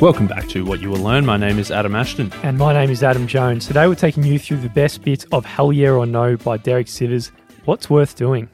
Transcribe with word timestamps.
Welcome 0.00 0.28
back 0.28 0.46
to 0.50 0.64
What 0.64 0.80
You 0.80 0.90
Will 0.90 1.00
Learn. 1.00 1.26
My 1.26 1.36
name 1.36 1.58
is 1.58 1.72
Adam 1.72 1.96
Ashton. 1.96 2.32
And 2.44 2.56
my 2.56 2.72
name 2.72 2.88
is 2.88 3.02
Adam 3.02 3.26
Jones. 3.26 3.66
Today 3.66 3.88
we're 3.88 3.96
taking 3.96 4.22
you 4.22 4.38
through 4.38 4.58
the 4.58 4.68
best 4.68 5.02
bits 5.02 5.26
of 5.32 5.44
Hell 5.44 5.72
Yeah 5.72 5.90
or 5.90 6.06
No 6.06 6.36
by 6.36 6.56
Derek 6.56 6.86
Sivers. 6.86 7.32
What's 7.64 7.90
worth 7.90 8.14
doing? 8.14 8.48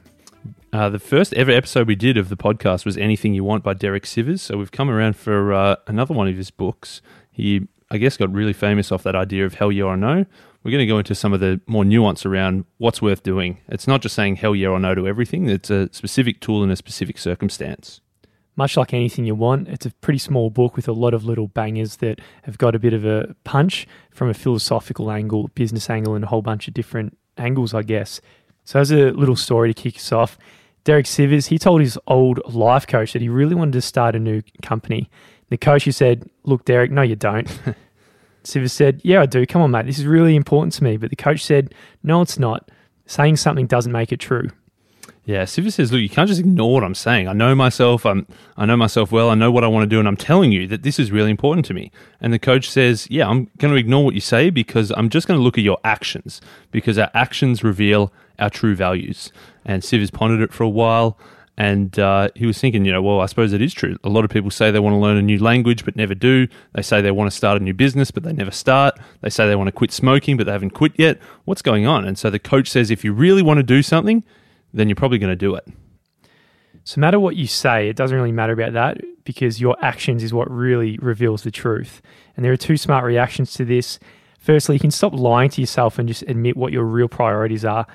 Uh, 0.73 0.89
the 0.89 0.97
first 0.97 1.35
ever 1.35 1.51
episode 1.51 1.87
we 1.87 1.93
did 1.95 2.17
of 2.17 2.29
the 2.29 2.35
podcast 2.35 2.83
was 2.83 2.97
Anything 2.97 3.35
You 3.35 3.43
Want 3.43 3.63
by 3.63 3.75
Derek 3.75 4.05
Sivers. 4.05 4.39
So 4.39 4.57
we've 4.57 4.71
come 4.71 4.89
around 4.89 5.17
for 5.17 5.53
uh, 5.53 5.75
another 5.85 6.15
one 6.15 6.27
of 6.27 6.35
his 6.35 6.49
books. 6.49 7.03
He, 7.31 7.67
I 7.91 7.99
guess, 7.99 8.17
got 8.17 8.33
really 8.33 8.53
famous 8.53 8.91
off 8.91 9.03
that 9.03 9.15
idea 9.15 9.45
of 9.45 9.53
Hell 9.53 9.71
Yeah 9.71 9.83
or 9.83 9.97
No. 9.97 10.25
We're 10.63 10.71
going 10.71 10.81
to 10.81 10.87
go 10.87 10.97
into 10.97 11.13
some 11.13 11.31
of 11.31 11.41
the 11.41 11.61
more 11.67 11.85
nuance 11.85 12.25
around 12.25 12.65
what's 12.79 13.03
worth 13.03 13.21
doing. 13.21 13.59
It's 13.69 13.87
not 13.87 14.01
just 14.01 14.15
saying 14.15 14.37
hell 14.37 14.55
yeah 14.55 14.69
or 14.69 14.79
no 14.79 14.95
to 14.95 15.07
everything, 15.07 15.47
it's 15.47 15.69
a 15.69 15.93
specific 15.93 16.41
tool 16.41 16.63
in 16.63 16.71
a 16.71 16.75
specific 16.75 17.19
circumstance. 17.19 18.01
Much 18.57 18.77
like 18.77 18.93
anything 18.93 19.25
you 19.25 19.35
want, 19.35 19.67
it's 19.67 19.85
a 19.85 19.91
pretty 19.95 20.19
small 20.19 20.49
book 20.49 20.75
with 20.75 20.87
a 20.87 20.93
lot 20.93 21.13
of 21.13 21.25
little 21.25 21.47
bangers 21.47 21.97
that 21.97 22.19
have 22.43 22.57
got 22.57 22.73
a 22.73 22.79
bit 22.79 22.93
of 22.93 23.03
a 23.03 23.35
punch 23.43 23.85
from 24.11 24.29
a 24.29 24.33
philosophical 24.33 25.11
angle, 25.11 25.49
business 25.55 25.89
angle, 25.89 26.15
and 26.15 26.23
a 26.23 26.27
whole 26.27 26.41
bunch 26.41 26.67
of 26.67 26.73
different 26.73 27.17
angles, 27.37 27.73
I 27.73 27.81
guess. 27.81 28.21
So, 28.63 28.79
as 28.79 28.91
a 28.91 29.11
little 29.11 29.35
story 29.35 29.73
to 29.73 29.81
kick 29.81 29.97
us 29.97 30.11
off, 30.11 30.37
Derek 30.85 31.05
Sivers, 31.05 31.47
he 31.47 31.57
told 31.57 31.81
his 31.81 31.99
old 32.07 32.39
life 32.53 32.87
coach 32.87 33.13
that 33.13 33.21
he 33.21 33.27
really 33.27 33.55
wanted 33.55 33.73
to 33.73 33.81
start 33.81 34.15
a 34.15 34.19
new 34.19 34.41
company. 34.61 35.09
The 35.49 35.57
coach, 35.57 35.83
he 35.83 35.91
said, 35.91 36.29
Look, 36.43 36.63
Derek, 36.63 36.91
no, 36.91 37.01
you 37.01 37.15
don't. 37.15 37.47
Sivers 38.43 38.71
said, 38.71 39.01
Yeah, 39.03 39.21
I 39.21 39.25
do. 39.25 39.45
Come 39.45 39.63
on, 39.63 39.71
mate. 39.71 39.85
This 39.85 39.99
is 39.99 40.05
really 40.05 40.35
important 40.35 40.73
to 40.73 40.83
me. 40.83 40.97
But 40.97 41.09
the 41.09 41.15
coach 41.15 41.43
said, 41.43 41.73
No, 42.03 42.21
it's 42.21 42.39
not. 42.39 42.69
Saying 43.07 43.37
something 43.37 43.67
doesn't 43.67 43.91
make 43.91 44.11
it 44.11 44.19
true. 44.19 44.49
Yeah, 45.27 45.43
Sivers 45.43 45.73
says, 45.73 45.91
look, 45.91 46.01
you 46.01 46.09
can't 46.09 46.27
just 46.27 46.39
ignore 46.39 46.75
what 46.75 46.83
I'm 46.83 46.93
saying. 46.93 47.27
I 47.27 47.33
know 47.33 47.55
myself. 47.55 48.05
I'm, 48.05 48.27
I 48.57 48.67
know 48.67 48.77
myself 48.77 49.11
well. 49.11 49.31
I 49.31 49.35
know 49.35 49.49
what 49.51 49.63
I 49.63 49.67
want 49.67 49.81
to 49.81 49.87
do, 49.87 49.97
and 49.97 50.07
I'm 50.07 50.15
telling 50.15 50.51
you 50.51 50.67
that 50.67 50.83
this 50.83 50.99
is 50.99 51.11
really 51.11 51.31
important 51.31 51.65
to 51.65 51.73
me. 51.73 51.91
And 52.21 52.31
the 52.31 52.37
coach 52.37 52.69
says, 52.69 53.07
yeah, 53.09 53.27
I'm 53.27 53.49
going 53.57 53.73
to 53.73 53.79
ignore 53.79 54.05
what 54.05 54.13
you 54.13 54.21
say 54.21 54.51
because 54.51 54.91
I'm 54.95 55.09
just 55.09 55.27
going 55.27 55.39
to 55.39 55.43
look 55.43 55.57
at 55.57 55.63
your 55.63 55.79
actions 55.83 56.41
because 56.69 56.99
our 56.99 57.09
actions 57.15 57.63
reveal 57.63 58.13
our 58.37 58.51
true 58.51 58.75
values. 58.75 59.31
And 59.65 59.81
Sivers 59.81 60.13
pondered 60.13 60.41
it 60.41 60.53
for 60.53 60.63
a 60.63 60.69
while, 60.69 61.17
and 61.57 61.97
uh, 61.97 62.29
he 62.35 62.45
was 62.45 62.59
thinking, 62.59 62.85
you 62.85 62.91
know, 62.91 63.01
well, 63.01 63.21
I 63.21 63.25
suppose 63.25 63.51
it 63.51 63.63
is 63.63 63.73
true. 63.73 63.97
A 64.03 64.09
lot 64.09 64.25
of 64.25 64.29
people 64.29 64.51
say 64.51 64.69
they 64.69 64.79
want 64.79 64.93
to 64.93 64.99
learn 64.99 65.17
a 65.17 65.23
new 65.23 65.39
language 65.39 65.85
but 65.85 65.95
never 65.95 66.13
do. 66.13 66.47
They 66.73 66.81
say 66.81 67.01
they 67.01 67.11
want 67.11 67.31
to 67.31 67.35
start 67.35 67.59
a 67.59 67.63
new 67.63 67.73
business 67.73 68.11
but 68.11 68.23
they 68.23 68.33
never 68.33 68.51
start. 68.51 68.99
They 69.21 69.29
say 69.29 69.47
they 69.47 69.55
want 69.55 69.69
to 69.69 69.71
quit 69.71 69.91
smoking 69.91 70.35
but 70.37 70.45
they 70.45 70.51
haven't 70.51 70.71
quit 70.71 70.91
yet. 70.97 71.17
What's 71.45 71.61
going 71.61 71.87
on? 71.87 72.05
And 72.05 72.17
so 72.17 72.29
the 72.29 72.39
coach 72.39 72.69
says, 72.69 72.91
if 72.91 73.05
you 73.05 73.13
really 73.13 73.41
want 73.41 73.57
to 73.57 73.63
do 73.63 73.81
something, 73.81 74.23
then 74.75 74.89
you're 74.89 74.95
probably 74.95 75.17
going 75.17 75.31
to 75.31 75.35
do 75.35 75.55
it. 75.55 75.67
So, 76.83 77.01
matter 77.01 77.19
what 77.19 77.35
you 77.35 77.47
say, 77.47 77.89
it 77.89 77.95
doesn't 77.95 78.15
really 78.15 78.31
matter 78.31 78.53
about 78.53 78.73
that 78.73 78.97
because 79.23 79.59
your 79.59 79.75
actions 79.83 80.21
is 80.21 80.33
what 80.33 80.49
really 80.51 80.99
reveals 81.01 81.41
the 81.41 81.49
truth. 81.49 82.01
And 82.35 82.45
there 82.45 82.51
are 82.51 82.57
two 82.57 82.77
smart 82.77 83.03
reactions 83.05 83.53
to 83.53 83.65
this. 83.65 83.97
Firstly, 84.37 84.75
you 84.75 84.79
can 84.79 84.91
stop 84.91 85.13
lying 85.13 85.49
to 85.51 85.61
yourself 85.61 85.97
and 85.97 86.07
just 86.07 86.21
admit 86.23 86.55
what 86.55 86.71
your 86.71 86.83
real 86.83 87.07
priorities 87.07 87.65
are, 87.65 87.87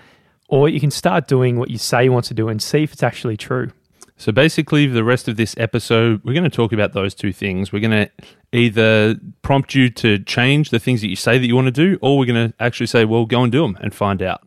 or 0.49 0.69
you 0.69 0.81
can 0.81 0.91
start 0.91 1.29
doing 1.29 1.57
what 1.57 1.71
you 1.71 1.79
say 1.79 2.05
you 2.05 2.13
want 2.13 2.25
to 2.27 2.35
do 2.35 2.49
and 2.49 2.61
see 2.61 2.83
if 2.83 2.93
it's 2.93 3.05
actually 3.05 3.37
true. 3.37 3.71
So, 4.17 4.33
basically, 4.33 4.87
the 4.87 5.05
rest 5.05 5.29
of 5.29 5.37
this 5.37 5.55
episode, 5.57 6.23
we're 6.25 6.35
going 6.35 6.43
to 6.43 6.51
talk 6.51 6.73
about 6.73 6.93
those 6.93 7.15
two 7.15 7.33
things. 7.33 7.73
We're 7.73 7.81
going 7.89 8.07
to 8.07 8.11
either 8.53 9.15
prompt 9.43 9.77
you 9.77 9.89
to 9.91 10.19
change 10.19 10.71
the 10.71 10.81
things 10.81 11.01
that 11.03 11.09
you 11.09 11.17
say 11.17 11.39
that 11.39 11.47
you 11.47 11.55
want 11.55 11.67
to 11.67 11.71
do, 11.71 11.97
or 12.03 12.19
we're 12.19 12.27
going 12.27 12.51
to 12.51 12.55
actually 12.59 12.89
say, 12.89 13.05
well, 13.05 13.25
go 13.25 13.45
and 13.45 13.53
do 13.53 13.63
them 13.63 13.79
and 13.81 13.95
find 13.95 14.21
out. 14.21 14.43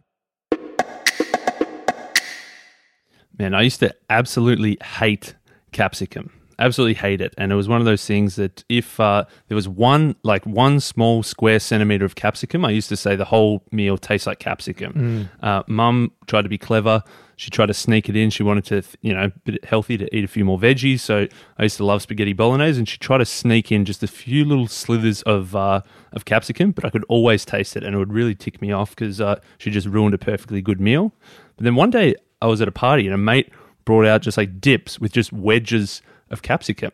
Man, 3.37 3.53
I 3.53 3.61
used 3.61 3.79
to 3.79 3.93
absolutely 4.09 4.77
hate 4.83 5.35
capsicum. 5.71 6.31
Absolutely 6.59 6.93
hate 6.93 7.19
it. 7.19 7.33
And 7.37 7.51
it 7.51 7.55
was 7.55 7.67
one 7.67 7.81
of 7.81 7.85
those 7.85 8.05
things 8.05 8.35
that 8.35 8.63
if 8.69 8.99
uh, 8.99 9.25
there 9.47 9.55
was 9.55 9.67
one, 9.67 10.15
like 10.23 10.45
one 10.45 10.79
small 10.79 11.23
square 11.23 11.59
centimeter 11.59 12.05
of 12.05 12.13
capsicum, 12.15 12.63
I 12.63 12.69
used 12.69 12.89
to 12.89 12.95
say 12.95 13.15
the 13.15 13.25
whole 13.25 13.63
meal 13.71 13.97
tastes 13.97 14.27
like 14.27 14.39
capsicum. 14.39 14.93
Mm. 14.93 15.45
Uh, 15.45 15.63
Mum 15.67 16.11
tried 16.27 16.43
to 16.43 16.49
be 16.49 16.59
clever. 16.59 17.01
She 17.35 17.49
tried 17.49 17.65
to 17.65 17.73
sneak 17.73 18.07
it 18.07 18.15
in. 18.15 18.29
She 18.29 18.43
wanted 18.43 18.65
to, 18.65 18.83
you 19.01 19.13
know, 19.13 19.31
bit 19.43 19.65
healthy 19.65 19.97
to 19.97 20.15
eat 20.15 20.23
a 20.23 20.27
few 20.27 20.45
more 20.45 20.59
veggies. 20.59 20.99
So 20.99 21.27
I 21.57 21.63
used 21.63 21.77
to 21.77 21.85
love 21.85 22.03
spaghetti 22.03 22.33
bolognese, 22.33 22.77
and 22.77 22.87
she 22.87 22.97
tried 22.97 23.17
to 23.17 23.25
sneak 23.25 23.71
in 23.71 23.85
just 23.85 24.03
a 24.03 24.07
few 24.07 24.45
little 24.45 24.67
slithers 24.67 25.23
of 25.23 25.55
uh, 25.55 25.81
of 26.13 26.25
capsicum, 26.25 26.71
but 26.71 26.85
I 26.85 26.91
could 26.91 27.03
always 27.09 27.43
taste 27.43 27.75
it, 27.75 27.83
and 27.83 27.95
it 27.95 27.97
would 27.97 28.13
really 28.13 28.35
tick 28.35 28.61
me 28.61 28.71
off 28.71 28.91
because 28.91 29.19
uh, 29.19 29.39
she 29.57 29.71
just 29.71 29.87
ruined 29.87 30.13
a 30.13 30.19
perfectly 30.19 30.61
good 30.61 30.79
meal. 30.79 31.11
But 31.57 31.63
then 31.63 31.75
one 31.75 31.89
day 31.89 32.15
I 32.43 32.47
was 32.47 32.61
at 32.61 32.67
a 32.67 32.73
party 32.73 33.05
and 33.05 33.15
a 33.15 33.17
mate 33.17 33.49
brought 33.85 34.05
out 34.05 34.21
just 34.21 34.37
like 34.37 34.59
dips 34.59 34.99
with 34.99 35.13
just 35.13 35.31
wedges 35.31 36.01
of 36.29 36.41
capsicum. 36.41 36.91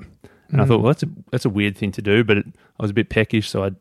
And 0.50 0.60
mm. 0.60 0.64
I 0.64 0.68
thought, 0.68 0.82
well, 0.82 0.94
that's 0.94 1.04
a 1.04 1.10
that's 1.32 1.46
a 1.46 1.50
weird 1.50 1.76
thing 1.76 1.92
to 1.94 2.02
do, 2.02 2.24
but 2.24 2.38
it, 2.38 2.46
I 2.80 2.84
was 2.84 2.92
a 2.92 2.94
bit 2.94 3.10
peckish, 3.10 3.50
so 3.50 3.64
I 3.64 3.72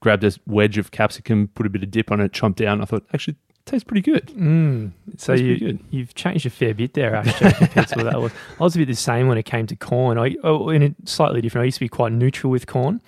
grabbed 0.00 0.22
a 0.22 0.32
wedge 0.46 0.76
of 0.76 0.90
capsicum, 0.90 1.48
put 1.54 1.64
a 1.64 1.70
bit 1.70 1.82
of 1.82 1.90
dip 1.90 2.12
on 2.12 2.20
it, 2.20 2.32
chomped 2.32 2.56
down. 2.56 2.82
I 2.82 2.84
thought, 2.84 3.06
actually, 3.14 3.36
it 3.48 3.66
tastes 3.66 3.84
pretty 3.84 4.02
good. 4.02 4.26
Mm. 4.28 4.92
So 5.16 5.32
you, 5.32 5.78
you've 5.90 6.14
changed 6.14 6.44
a 6.44 6.50
fair 6.50 6.74
bit 6.74 6.92
there, 6.92 7.14
actually, 7.14 7.52
compared 7.52 7.88
to 7.88 7.96
what 7.96 8.04
that 8.04 8.20
was. 8.20 8.32
I 8.60 8.62
was 8.62 8.76
a 8.76 8.78
bit 8.78 8.88
the 8.88 8.94
same 8.94 9.26
when 9.26 9.38
it 9.38 9.44
came 9.44 9.66
to 9.66 9.76
corn. 9.76 10.18
I, 10.18 10.36
oh, 10.44 10.68
in 10.68 10.82
a 10.82 10.94
slightly 11.06 11.40
different. 11.40 11.62
I 11.62 11.66
used 11.66 11.78
to 11.78 11.84
be 11.84 11.88
quite 11.88 12.12
neutral 12.12 12.50
with 12.50 12.66
corn. 12.66 13.00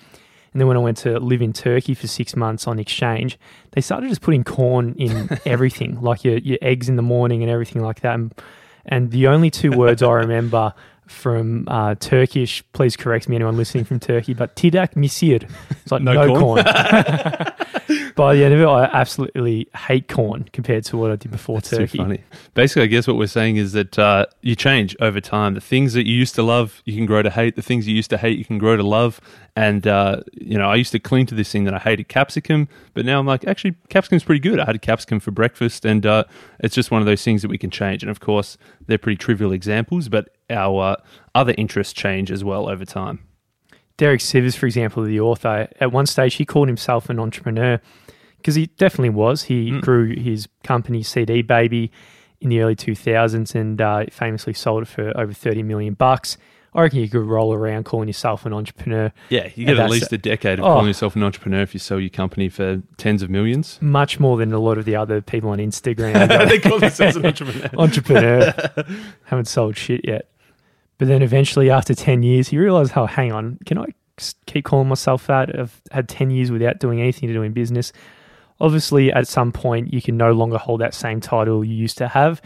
And 0.57 0.61
then 0.61 0.69
when 0.69 0.77
I 0.77 0.79
went 0.79 0.97
to 0.97 1.19
live 1.19 1.43
in 1.43 1.53
Turkey 1.53 1.93
for 1.93 2.07
six 2.07 2.35
months 2.35 2.65
on 2.65 2.79
exchange, 2.79 3.37
they 3.73 3.81
started 3.81 4.09
just 4.09 4.21
putting 4.21 4.43
corn 4.43 4.95
in 4.97 5.29
everything, 5.45 6.01
like 6.01 6.23
your, 6.23 6.39
your 6.39 6.57
eggs 6.63 6.89
in 6.89 6.95
the 6.95 7.03
morning 7.03 7.43
and 7.43 7.51
everything 7.51 7.83
like 7.83 8.01
that. 8.01 8.15
And, 8.15 8.33
and 8.87 9.11
the 9.11 9.27
only 9.27 9.51
two 9.51 9.69
words 9.69 10.01
I 10.01 10.11
remember 10.13 10.73
from 11.07 11.65
uh, 11.67 11.95
Turkish, 11.95 12.63
please 12.73 12.95
correct 12.95 13.27
me, 13.29 13.35
anyone 13.35 13.57
listening 13.57 13.83
from 13.83 13.99
Turkey, 13.99 14.33
but 14.33 14.55
tidak 14.55 14.95
misir. 14.95 15.49
It's 15.69 15.91
like 15.91 16.01
no, 16.01 16.13
no 16.13 16.27
corn. 16.27 16.63
corn. 16.63 17.53
By 18.15 18.35
the 18.35 18.43
end 18.43 18.53
of 18.53 18.59
it, 18.59 18.65
I 18.65 18.85
absolutely 18.85 19.67
hate 19.75 20.07
corn 20.07 20.49
compared 20.51 20.83
to 20.85 20.97
what 20.97 21.11
I 21.11 21.15
did 21.15 21.31
before 21.31 21.57
That's 21.57 21.69
turkey. 21.69 21.99
Funny. 21.99 22.23
Basically, 22.53 22.81
I 22.81 22.87
guess 22.87 23.07
what 23.07 23.15
we're 23.15 23.27
saying 23.27 23.57
is 23.57 23.73
that 23.73 23.97
uh, 23.97 24.25
you 24.41 24.55
change 24.55 24.95
over 24.99 25.21
time. 25.21 25.53
The 25.53 25.61
things 25.61 25.93
that 25.93 26.07
you 26.07 26.15
used 26.15 26.35
to 26.35 26.43
love, 26.43 26.81
you 26.85 26.95
can 26.95 27.05
grow 27.05 27.21
to 27.21 27.29
hate. 27.29 27.55
The 27.55 27.61
things 27.61 27.87
you 27.87 27.95
used 27.95 28.09
to 28.09 28.17
hate, 28.17 28.37
you 28.37 28.43
can 28.43 28.57
grow 28.57 28.75
to 28.75 28.83
love. 28.83 29.21
And 29.55 29.87
uh, 29.87 30.21
you 30.33 30.57
know, 30.57 30.69
I 30.69 30.75
used 30.75 30.91
to 30.93 30.99
cling 30.99 31.27
to 31.27 31.35
this 31.35 31.51
thing 31.51 31.63
that 31.65 31.73
I 31.73 31.79
hated 31.79 32.07
capsicum, 32.07 32.67
but 32.93 33.05
now 33.05 33.19
I'm 33.19 33.25
like, 33.25 33.45
actually, 33.47 33.75
capsicum's 33.89 34.23
pretty 34.23 34.41
good. 34.41 34.59
I 34.59 34.65
had 34.65 34.75
a 34.75 34.79
capsicum 34.79 35.19
for 35.19 35.31
breakfast, 35.31 35.85
and 35.85 36.05
uh, 36.05 36.23
it's 36.59 36.75
just 36.75 36.91
one 36.91 37.01
of 37.01 37.05
those 37.05 37.23
things 37.23 37.41
that 37.43 37.49
we 37.49 37.57
can 37.57 37.69
change. 37.69 38.03
And 38.03 38.09
of 38.09 38.19
course, 38.19 38.57
they're 38.87 38.97
pretty 38.97 39.17
trivial 39.17 39.51
examples, 39.51 40.09
but 40.09 40.29
our 40.49 40.81
uh, 40.81 40.95
other 41.35 41.53
interests 41.57 41.93
change 41.93 42.31
as 42.31 42.43
well 42.43 42.69
over 42.69 42.85
time. 42.85 43.19
Derek 43.97 44.21
Sivers, 44.21 44.55
for 44.55 44.67
example, 44.67 45.03
the 45.03 45.19
author, 45.19 45.67
at 45.79 45.91
one 45.91 46.05
stage 46.05 46.35
he 46.35 46.45
called 46.45 46.67
himself 46.67 47.09
an 47.09 47.19
entrepreneur 47.19 47.81
because 48.37 48.55
he 48.55 48.67
definitely 48.67 49.09
was. 49.09 49.43
He 49.43 49.71
mm. 49.71 49.81
grew 49.81 50.15
his 50.15 50.47
company 50.63 51.03
CD 51.03 51.41
Baby 51.41 51.91
in 52.39 52.49
the 52.49 52.61
early 52.61 52.75
2000s 52.75 53.55
and 53.55 53.81
uh, 53.81 54.05
famously 54.11 54.53
sold 54.53 54.83
it 54.83 54.87
for 54.87 55.17
over 55.17 55.33
30 55.33 55.63
million 55.63 55.95
bucks. 55.95 56.37
I 56.73 56.81
reckon 56.81 56.99
you 56.99 57.09
could 57.09 57.23
roll 57.25 57.53
around 57.53 57.85
calling 57.85 58.07
yourself 58.07 58.45
an 58.45 58.53
entrepreneur. 58.53 59.11
Yeah, 59.29 59.49
you 59.55 59.65
get 59.65 59.79
at 59.79 59.89
least 59.89 60.13
a 60.13 60.17
decade 60.17 60.59
of 60.59 60.65
oh, 60.65 60.73
calling 60.73 60.87
yourself 60.87 61.15
an 61.15 61.23
entrepreneur 61.23 61.61
if 61.61 61.73
you 61.73 61.79
sell 61.79 61.99
your 61.99 62.11
company 62.11 62.49
for 62.49 62.83
tens 62.97 63.23
of 63.23 63.31
millions. 63.31 63.79
Much 63.81 64.19
more 64.19 64.37
than 64.37 64.53
a 64.53 64.59
lot 64.59 64.77
of 64.77 64.85
the 64.85 64.95
other 64.95 65.19
people 65.19 65.49
on 65.49 65.57
Instagram. 65.57 66.27
they 66.49 66.59
call 66.59 66.77
themselves 66.77 67.15
an 67.15 67.25
entrepreneur. 67.25 67.69
entrepreneur. 67.79 68.53
Haven't 69.25 69.47
sold 69.47 69.75
shit 69.75 70.01
yet. 70.03 70.29
But 70.97 71.07
then 71.07 71.21
eventually, 71.21 71.69
after 71.69 71.93
10 71.93 72.23
years, 72.23 72.47
he 72.47 72.57
realized, 72.57 72.93
oh, 72.95 73.05
hang 73.05 73.31
on, 73.31 73.59
can 73.65 73.77
I 73.77 73.85
keep 74.45 74.65
calling 74.65 74.87
myself 74.87 75.27
that? 75.27 75.57
I've 75.57 75.81
had 75.91 76.09
10 76.09 76.31
years 76.31 76.51
without 76.51 76.79
doing 76.79 76.99
anything 76.99 77.27
to 77.27 77.33
do 77.33 77.43
in 77.43 77.53
business. 77.53 77.93
Obviously, 78.59 79.11
at 79.11 79.27
some 79.27 79.51
point, 79.51 79.93
you 79.93 80.01
can 80.01 80.17
no 80.17 80.31
longer 80.31 80.57
hold 80.57 80.81
that 80.81 80.95
same 80.95 81.21
title 81.21 81.63
you 81.63 81.75
used 81.75 81.99
to 81.99 82.07
have, 82.07 82.41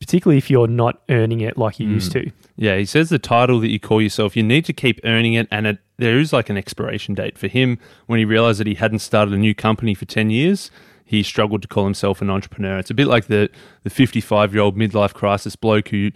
particularly 0.00 0.38
if 0.38 0.50
you're 0.50 0.66
not 0.66 1.00
earning 1.08 1.40
it 1.40 1.56
like 1.56 1.78
you 1.78 1.86
mm. 1.86 1.92
used 1.92 2.10
to. 2.12 2.28
Yeah, 2.56 2.76
he 2.76 2.84
says 2.84 3.08
the 3.08 3.20
title 3.20 3.60
that 3.60 3.70
you 3.70 3.78
call 3.78 4.02
yourself, 4.02 4.36
you 4.36 4.42
need 4.42 4.64
to 4.64 4.72
keep 4.72 4.98
earning 5.04 5.34
it, 5.34 5.46
and 5.52 5.68
it, 5.68 5.78
there 5.98 6.18
is 6.18 6.32
like 6.32 6.50
an 6.50 6.56
expiration 6.56 7.14
date 7.14 7.38
for 7.38 7.46
him 7.46 7.78
when 8.06 8.18
he 8.18 8.24
realized 8.24 8.58
that 8.58 8.66
he 8.66 8.74
hadn't 8.74 8.98
started 8.98 9.32
a 9.32 9.38
new 9.38 9.54
company 9.54 9.94
for 9.94 10.04
10 10.04 10.30
years 10.30 10.72
he 11.12 11.22
struggled 11.22 11.60
to 11.60 11.68
call 11.68 11.84
himself 11.84 12.22
an 12.22 12.30
entrepreneur. 12.30 12.78
It's 12.78 12.90
a 12.90 12.94
bit 12.94 13.06
like 13.06 13.26
the 13.26 13.50
the 13.82 13.90
55 13.90 14.54
year 14.54 14.62
old 14.62 14.78
midlife 14.78 15.12
crisis 15.12 15.54
bloke 15.56 15.88
who 15.88 16.10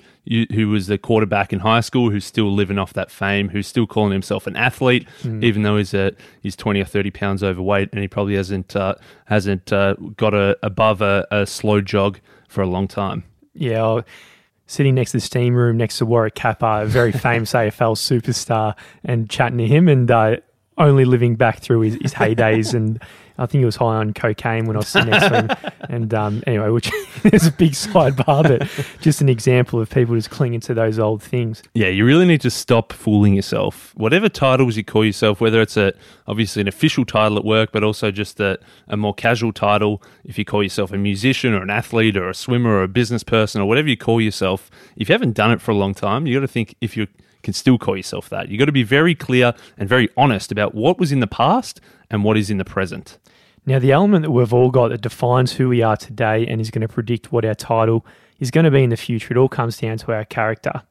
who 0.54 0.70
was 0.70 0.86
the 0.86 0.96
quarterback 0.96 1.52
in 1.52 1.58
high 1.58 1.80
school, 1.80 2.10
who's 2.10 2.24
still 2.24 2.50
living 2.50 2.78
off 2.78 2.94
that 2.94 3.10
fame, 3.10 3.50
who's 3.50 3.66
still 3.66 3.86
calling 3.86 4.12
himself 4.12 4.46
an 4.46 4.56
athlete, 4.56 5.06
mm. 5.20 5.44
even 5.44 5.64
though 5.64 5.76
he's 5.76 5.92
a 5.92 6.12
he's 6.40 6.56
20 6.56 6.80
or 6.80 6.86
30 6.86 7.10
pounds 7.10 7.44
overweight, 7.44 7.90
and 7.92 8.00
he 8.00 8.08
probably 8.08 8.36
hasn't 8.36 8.74
uh, 8.74 8.94
hasn't 9.26 9.70
uh, 9.70 9.96
got 10.16 10.32
a, 10.32 10.56
above 10.62 11.02
a, 11.02 11.26
a, 11.30 11.46
slow 11.46 11.82
jog 11.82 12.18
for 12.48 12.62
a 12.62 12.66
long 12.66 12.88
time. 12.88 13.22
Yeah. 13.52 13.82
I'll, 13.82 14.04
sitting 14.66 14.94
next 14.94 15.10
to 15.10 15.18
the 15.18 15.20
steam 15.20 15.54
room 15.54 15.76
next 15.76 15.98
to 15.98 16.06
Warwick 16.06 16.34
Capper, 16.34 16.82
a 16.82 16.86
very 16.86 17.12
famous 17.28 17.52
AFL 17.52 17.96
superstar, 17.96 18.74
and 19.04 19.28
chatting 19.28 19.58
to 19.58 19.66
him. 19.66 19.88
And 19.88 20.10
uh, 20.10 20.36
only 20.78 21.04
living 21.04 21.36
back 21.36 21.60
through 21.60 21.80
his, 21.80 21.94
his 22.00 22.14
heydays 22.14 22.74
and 22.74 23.00
I 23.38 23.46
think 23.46 23.60
he 23.60 23.64
was 23.66 23.76
high 23.76 23.96
on 23.96 24.14
cocaine 24.14 24.64
when 24.64 24.76
I 24.76 24.80
was 24.80 24.88
sitting 24.88 25.10
next 25.10 25.28
to 25.28 25.42
him. 25.42 25.72
And 25.88 26.14
um, 26.14 26.42
anyway, 26.46 26.70
which 26.70 26.90
is 27.24 27.46
a 27.46 27.52
big 27.52 27.72
sidebar, 27.72 28.42
but 28.42 28.86
just 29.00 29.20
an 29.20 29.28
example 29.28 29.80
of 29.80 29.90
people 29.90 30.14
just 30.14 30.30
clinging 30.30 30.60
to 30.60 30.74
those 30.74 30.98
old 30.98 31.22
things. 31.22 31.62
Yeah, 31.74 31.88
you 31.88 32.04
really 32.04 32.24
need 32.24 32.40
to 32.42 32.50
stop 32.50 32.92
fooling 32.92 33.34
yourself. 33.34 33.92
Whatever 33.96 34.28
titles 34.28 34.76
you 34.76 34.84
call 34.84 35.04
yourself, 35.04 35.40
whether 35.40 35.60
it's 35.60 35.76
a 35.76 35.92
obviously 36.26 36.62
an 36.62 36.68
official 36.68 37.04
title 37.04 37.36
at 37.36 37.44
work, 37.44 37.72
but 37.72 37.84
also 37.84 38.10
just 38.10 38.40
a, 38.40 38.58
a 38.88 38.96
more 38.96 39.14
casual 39.14 39.52
title, 39.52 40.02
if 40.24 40.38
you 40.38 40.44
call 40.44 40.62
yourself 40.62 40.92
a 40.92 40.98
musician 40.98 41.52
or 41.52 41.62
an 41.62 41.70
athlete 41.70 42.16
or 42.16 42.28
a 42.28 42.34
swimmer 42.34 42.70
or 42.70 42.82
a 42.82 42.88
business 42.88 43.22
person 43.22 43.60
or 43.60 43.66
whatever 43.66 43.88
you 43.88 43.96
call 43.96 44.20
yourself, 44.20 44.70
if 44.96 45.08
you 45.08 45.12
haven't 45.12 45.34
done 45.34 45.52
it 45.52 45.60
for 45.60 45.72
a 45.72 45.76
long 45.76 45.94
time, 45.94 46.26
you 46.26 46.34
got 46.34 46.40
to 46.40 46.48
think 46.48 46.74
if 46.80 46.96
you 46.96 47.06
can 47.46 47.54
still 47.54 47.78
call 47.78 47.96
yourself 47.96 48.28
that. 48.28 48.48
You've 48.48 48.58
got 48.58 48.64
to 48.64 48.72
be 48.72 48.82
very 48.82 49.14
clear 49.14 49.54
and 49.78 49.88
very 49.88 50.08
honest 50.16 50.50
about 50.50 50.74
what 50.74 50.98
was 50.98 51.12
in 51.12 51.20
the 51.20 51.28
past 51.28 51.80
and 52.10 52.24
what 52.24 52.36
is 52.36 52.50
in 52.50 52.58
the 52.58 52.64
present. 52.64 53.18
Now, 53.64 53.78
the 53.78 53.92
element 53.92 54.24
that 54.24 54.32
we've 54.32 54.52
all 54.52 54.72
got 54.72 54.88
that 54.88 55.00
defines 55.00 55.52
who 55.52 55.68
we 55.68 55.80
are 55.80 55.96
today 55.96 56.44
and 56.44 56.60
is 56.60 56.72
going 56.72 56.82
to 56.82 56.92
predict 56.92 57.30
what 57.30 57.44
our 57.44 57.54
title 57.54 58.04
is 58.40 58.50
going 58.50 58.64
to 58.64 58.70
be 58.72 58.82
in 58.82 58.90
the 58.90 58.96
future, 58.96 59.32
it 59.32 59.36
all 59.36 59.48
comes 59.48 59.78
down 59.78 59.96
to 59.98 60.12
our 60.12 60.24
character. 60.24 60.82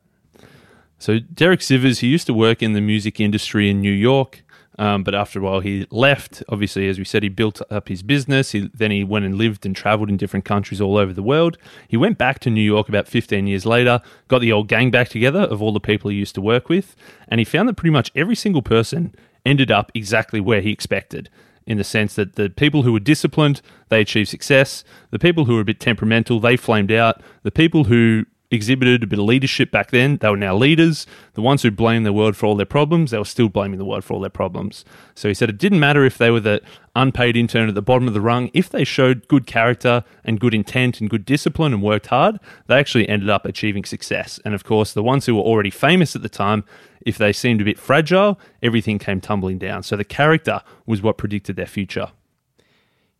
So, 0.97 1.19
Derek 1.19 1.59
Sivers, 1.59 1.99
he 1.99 2.07
used 2.07 2.25
to 2.27 2.33
work 2.33 2.63
in 2.63 2.71
the 2.71 2.79
music 2.79 3.19
industry 3.19 3.69
in 3.69 3.81
New 3.81 3.91
York, 3.91 4.44
um, 4.77 5.03
but 5.03 5.15
after 5.15 5.39
a 5.39 5.41
while 5.41 5.59
he 5.59 5.87
left. 5.89 6.43
Obviously, 6.49 6.87
as 6.87 6.97
we 6.97 7.05
said, 7.05 7.23
he 7.23 7.29
built 7.29 7.61
up 7.69 7.87
his 7.87 8.03
business. 8.03 8.51
He, 8.51 8.69
then 8.73 8.91
he 8.91 9.03
went 9.03 9.25
and 9.25 9.35
lived 9.35 9.65
and 9.65 9.75
traveled 9.75 10.09
in 10.09 10.17
different 10.17 10.45
countries 10.45 10.81
all 10.81 10.97
over 10.97 11.13
the 11.13 11.23
world. 11.23 11.57
He 11.87 11.97
went 11.97 12.17
back 12.17 12.39
to 12.39 12.49
New 12.49 12.61
York 12.61 12.89
about 12.89 13.07
15 13.07 13.47
years 13.47 13.65
later, 13.65 14.01
got 14.27 14.39
the 14.39 14.51
old 14.51 14.67
gang 14.67 14.91
back 14.91 15.09
together 15.09 15.41
of 15.41 15.61
all 15.61 15.71
the 15.71 15.79
people 15.79 16.09
he 16.09 16.17
used 16.17 16.35
to 16.35 16.41
work 16.41 16.69
with, 16.69 16.95
and 17.27 17.39
he 17.39 17.45
found 17.45 17.69
that 17.69 17.75
pretty 17.77 17.93
much 17.93 18.11
every 18.15 18.35
single 18.35 18.61
person 18.61 19.15
ended 19.45 19.71
up 19.71 19.91
exactly 19.93 20.39
where 20.39 20.61
he 20.61 20.71
expected 20.71 21.29
in 21.67 21.77
the 21.77 21.83
sense 21.83 22.15
that 22.15 22.35
the 22.35 22.49
people 22.49 22.83
who 22.83 22.93
were 22.93 22.99
disciplined, 22.99 23.61
they 23.89 24.01
achieved 24.01 24.29
success. 24.29 24.83
The 25.09 25.19
people 25.19 25.45
who 25.45 25.55
were 25.55 25.61
a 25.61 25.65
bit 25.65 25.79
temperamental, 25.79 26.39
they 26.39 26.57
flamed 26.57 26.91
out. 26.91 27.21
The 27.43 27.51
people 27.51 27.85
who 27.85 28.25
exhibited 28.51 29.03
a 29.03 29.07
bit 29.07 29.19
of 29.19 29.25
leadership 29.25 29.71
back 29.71 29.91
then. 29.91 30.17
They 30.17 30.29
were 30.29 30.37
now 30.37 30.55
leaders. 30.55 31.05
The 31.33 31.41
ones 31.41 31.63
who 31.63 31.71
blamed 31.71 32.05
the 32.05 32.13
world 32.13 32.35
for 32.35 32.45
all 32.45 32.55
their 32.55 32.65
problems, 32.65 33.11
they 33.11 33.17
were 33.17 33.25
still 33.25 33.49
blaming 33.49 33.79
the 33.79 33.85
world 33.85 34.03
for 34.03 34.13
all 34.13 34.19
their 34.19 34.29
problems. 34.29 34.85
So 35.15 35.27
he 35.27 35.33
said 35.33 35.49
it 35.49 35.57
didn't 35.57 35.79
matter 35.79 36.05
if 36.05 36.17
they 36.17 36.31
were 36.31 36.39
the 36.39 36.61
unpaid 36.95 37.35
intern 37.35 37.67
at 37.67 37.75
the 37.75 37.81
bottom 37.81 38.07
of 38.07 38.13
the 38.13 38.21
rung. 38.21 38.49
If 38.53 38.69
they 38.69 38.83
showed 38.83 39.27
good 39.27 39.45
character 39.45 40.03
and 40.23 40.39
good 40.39 40.53
intent 40.53 41.01
and 41.01 41.09
good 41.09 41.25
discipline 41.25 41.73
and 41.73 41.81
worked 41.81 42.07
hard, 42.07 42.39
they 42.67 42.77
actually 42.77 43.09
ended 43.09 43.29
up 43.29 43.45
achieving 43.45 43.83
success. 43.83 44.39
And 44.45 44.53
of 44.53 44.63
course, 44.63 44.93
the 44.93 45.03
ones 45.03 45.25
who 45.25 45.35
were 45.35 45.41
already 45.41 45.71
famous 45.71 46.15
at 46.15 46.21
the 46.21 46.29
time, 46.29 46.63
if 47.01 47.17
they 47.17 47.33
seemed 47.33 47.61
a 47.61 47.65
bit 47.65 47.79
fragile, 47.79 48.39
everything 48.61 48.99
came 48.99 49.21
tumbling 49.21 49.57
down. 49.57 49.83
So 49.83 49.95
the 49.95 50.03
character 50.03 50.61
was 50.85 51.01
what 51.01 51.17
predicted 51.17 51.55
their 51.55 51.65
future 51.65 52.11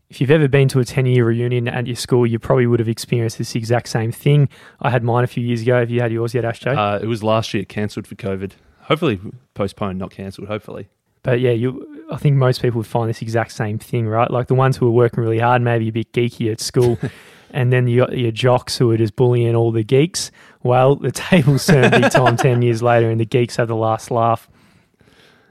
if 0.10 0.22
you've 0.22 0.32
ever 0.32 0.48
been 0.48 0.68
to 0.70 0.80
a 0.80 0.86
10 0.86 1.06
year 1.06 1.26
reunion 1.26 1.68
at 1.68 1.88
your 1.88 1.96
school, 1.96 2.28
you 2.28 2.40
probably 2.40 2.68
would 2.68 2.80
have 2.80 2.90
experienced 2.90 3.38
this 3.38 3.56
exact 3.56 3.90
same 3.90 4.12
thing. 4.12 4.50
I 4.80 4.90
had 4.90 5.04
mine 5.04 5.24
a 5.24 5.28
few 5.28 5.44
years 5.44 5.62
ago. 5.62 5.80
Have 5.80 5.90
you 5.90 6.02
had 6.02 6.12
yours 6.12 6.34
yet, 6.34 6.46
Ash 6.46 6.66
Uh, 6.66 7.00
it 7.02 7.08
was 7.08 7.24
last 7.24 7.54
year, 7.54 7.66
cancelled 7.66 8.08
for 8.08 8.16
COVID. 8.16 8.52
Hopefully, 8.82 9.20
postponed, 9.56 9.98
not 9.98 10.12
cancelled, 10.12 10.48
hopefully. 10.48 10.90
But 11.24 11.40
yeah, 11.40 11.52
you, 11.52 12.06
I 12.12 12.18
think 12.18 12.36
most 12.36 12.62
people 12.62 12.78
would 12.78 12.88
find 12.88 13.10
this 13.10 13.24
exact 13.24 13.52
same 13.54 13.80
thing, 13.80 14.08
right? 14.08 14.30
Like 14.30 14.46
the 14.48 14.54
ones 14.54 14.78
who 14.78 14.88
are 14.88 14.92
working 14.92 15.24
really 15.24 15.40
hard, 15.40 15.64
maybe 15.64 15.88
a 15.88 15.92
bit 15.92 16.12
geeky 16.14 16.52
at 16.52 16.62
school, 16.62 17.00
and 17.50 17.74
then 17.74 17.88
you 17.88 18.02
got 18.02 18.16
your 18.16 18.32
jocks 18.32 18.78
who 18.78 18.92
are 18.92 18.98
just 18.98 19.16
bullying 19.16 19.56
all 19.56 19.72
the 19.72 19.84
geeks. 19.84 20.30
Well, 20.62 20.98
the 20.98 21.12
tables 21.12 21.66
turn 21.66 21.90
big 21.90 22.12
time 22.12 22.38
10 22.38 22.62
years 22.62 22.84
later, 22.84 23.10
and 23.10 23.20
the 23.20 23.26
geeks 23.26 23.56
have 23.56 23.68
the 23.68 23.76
last 23.76 24.12
laugh. 24.12 24.48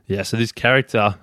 Yeah, 0.07 0.23
so 0.23 0.37
this 0.37 0.53
character 0.53 1.17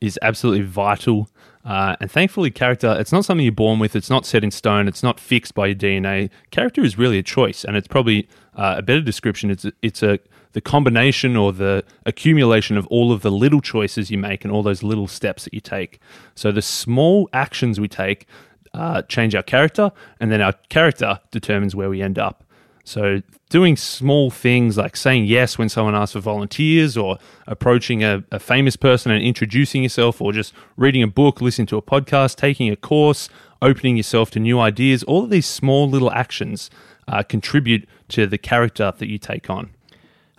is 0.00 0.18
absolutely 0.22 0.64
vital 0.64 1.28
uh, 1.64 1.96
and 2.00 2.10
thankfully, 2.10 2.50
character, 2.50 2.96
it's 2.98 3.12
not 3.12 3.24
something 3.24 3.44
you're 3.44 3.52
born 3.52 3.78
with. 3.78 3.94
It's 3.94 4.08
not 4.08 4.24
set 4.24 4.42
in 4.42 4.50
stone. 4.50 4.88
It's 4.88 5.02
not 5.02 5.20
fixed 5.20 5.54
by 5.54 5.66
your 5.66 5.76
DNA. 5.76 6.30
Character 6.50 6.82
is 6.82 6.96
really 6.96 7.18
a 7.18 7.22
choice. 7.22 7.64
And 7.64 7.76
it's 7.76 7.88
probably 7.88 8.28
uh, 8.54 8.76
a 8.78 8.82
better 8.82 9.02
description. 9.02 9.50
It's, 9.50 9.66
it's 9.82 10.02
a, 10.02 10.18
the 10.52 10.60
combination 10.62 11.36
or 11.36 11.52
the 11.52 11.84
accumulation 12.06 12.76
of 12.78 12.86
all 12.86 13.12
of 13.12 13.20
the 13.20 13.30
little 13.30 13.60
choices 13.60 14.10
you 14.10 14.16
make 14.16 14.44
and 14.44 14.52
all 14.52 14.62
those 14.62 14.82
little 14.82 15.06
steps 15.06 15.44
that 15.44 15.52
you 15.52 15.60
take. 15.60 16.00
So 16.34 16.50
the 16.50 16.62
small 16.62 17.28
actions 17.32 17.78
we 17.78 17.88
take 17.88 18.26
uh, 18.72 19.02
change 19.02 19.34
our 19.34 19.42
character, 19.42 19.90
and 20.20 20.30
then 20.30 20.40
our 20.40 20.52
character 20.68 21.20
determines 21.30 21.74
where 21.74 21.90
we 21.90 22.00
end 22.02 22.18
up. 22.18 22.44
So, 22.90 23.22
doing 23.50 23.76
small 23.76 24.30
things 24.30 24.76
like 24.76 24.96
saying 24.96 25.26
yes 25.26 25.56
when 25.56 25.68
someone 25.68 25.94
asks 25.94 26.14
for 26.14 26.18
volunteers, 26.18 26.96
or 26.96 27.18
approaching 27.46 28.02
a, 28.02 28.24
a, 28.32 28.40
famous 28.40 28.74
person 28.74 29.12
and 29.12 29.22
introducing 29.22 29.84
yourself, 29.84 30.20
or 30.20 30.32
just 30.32 30.52
reading 30.76 31.00
a 31.00 31.06
book, 31.06 31.40
listening 31.40 31.68
to 31.68 31.76
a 31.76 31.82
podcast, 31.82 32.34
taking 32.34 32.68
a 32.68 32.74
course, 32.74 33.28
opening 33.62 33.96
yourself 33.96 34.32
to 34.32 34.40
new 34.40 34.58
ideas, 34.58 35.04
all 35.04 35.22
of 35.22 35.30
these 35.30 35.46
small 35.46 35.88
little 35.88 36.10
actions 36.10 36.68
uh, 37.06 37.22
contribute 37.22 37.88
to 38.08 38.26
the 38.26 38.38
character 38.38 38.92
that 38.98 39.08
you 39.08 39.18
take 39.18 39.48
on. 39.48 39.70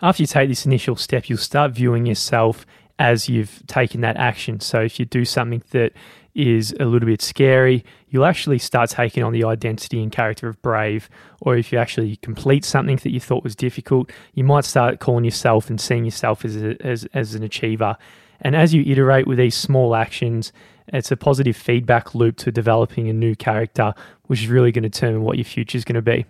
After 0.01 0.24
you 0.24 0.27
take 0.27 0.50
this 0.50 0.65
initial 0.65 0.98
step, 0.98 1.30
you'll 1.30 1.38
start 1.38 1.71
viewing 1.71 2.06
yourself 2.06 2.65
as 3.00 3.30
you've 3.30 3.65
taken 3.65 4.01
that 4.01 4.18
action. 4.18 4.59
So, 4.59 4.81
if 4.81 5.00
you 5.00 5.06
do 5.06 5.24
something 5.24 5.63
that 5.71 5.94
is 6.33 6.74
a 6.80 6.86
little 6.86 7.07
bit 7.07 7.22
scary, 7.22 7.83
you'll 8.10 8.25
actually 8.25 8.60
start 8.60 8.89
taking 8.89 9.24
on 9.24 9.33
the 9.33 9.44
identity 9.44 10.01
and 10.01 10.12
character 10.12 10.48
of 10.48 10.62
brave. 10.62 11.10
Or 11.42 11.56
if 11.56 11.72
you 11.72 11.78
actually 11.78 12.18
complete 12.18 12.63
something 12.63 12.98
that 12.98 13.12
you 13.12 13.19
thought 13.19 13.44
was 13.44 13.56
difficult, 13.56 14.12
you 14.33 14.44
might 14.44 14.66
start 14.66 15.00
calling 15.00 15.25
yourself 15.25 15.69
and 15.69 15.80
seeing 15.80 16.06
yourself 16.06 16.45
as, 16.45 16.56
a, 16.56 16.81
as, 16.86 17.06
as 17.13 17.36
an 17.36 17.44
achiever. 17.44 17.98
And 18.42 18.56
as 18.56 18.74
you 18.74 18.83
iterate 18.83 19.28
with 19.28 19.38
these 19.38 19.56
small 19.56 19.95
actions, 19.95 20.51
it's 20.88 21.12
a 21.12 21.18
positive 21.18 21.56
feedback 21.56 22.16
loop 22.16 22.38
to 22.38 22.51
developing 22.51 23.10
a 23.10 23.13
new 23.13 23.36
character, 23.36 23.94
which 24.24 24.42
is 24.42 24.48
really 24.48 24.72
going 24.72 24.84
to 24.84 24.89
determine 24.89 25.22
what 25.22 25.38
your 25.38 25.45
future 25.45 25.77
is 25.77 25.86
going 25.86 25.95
to 25.95 26.01
be. 26.01 26.25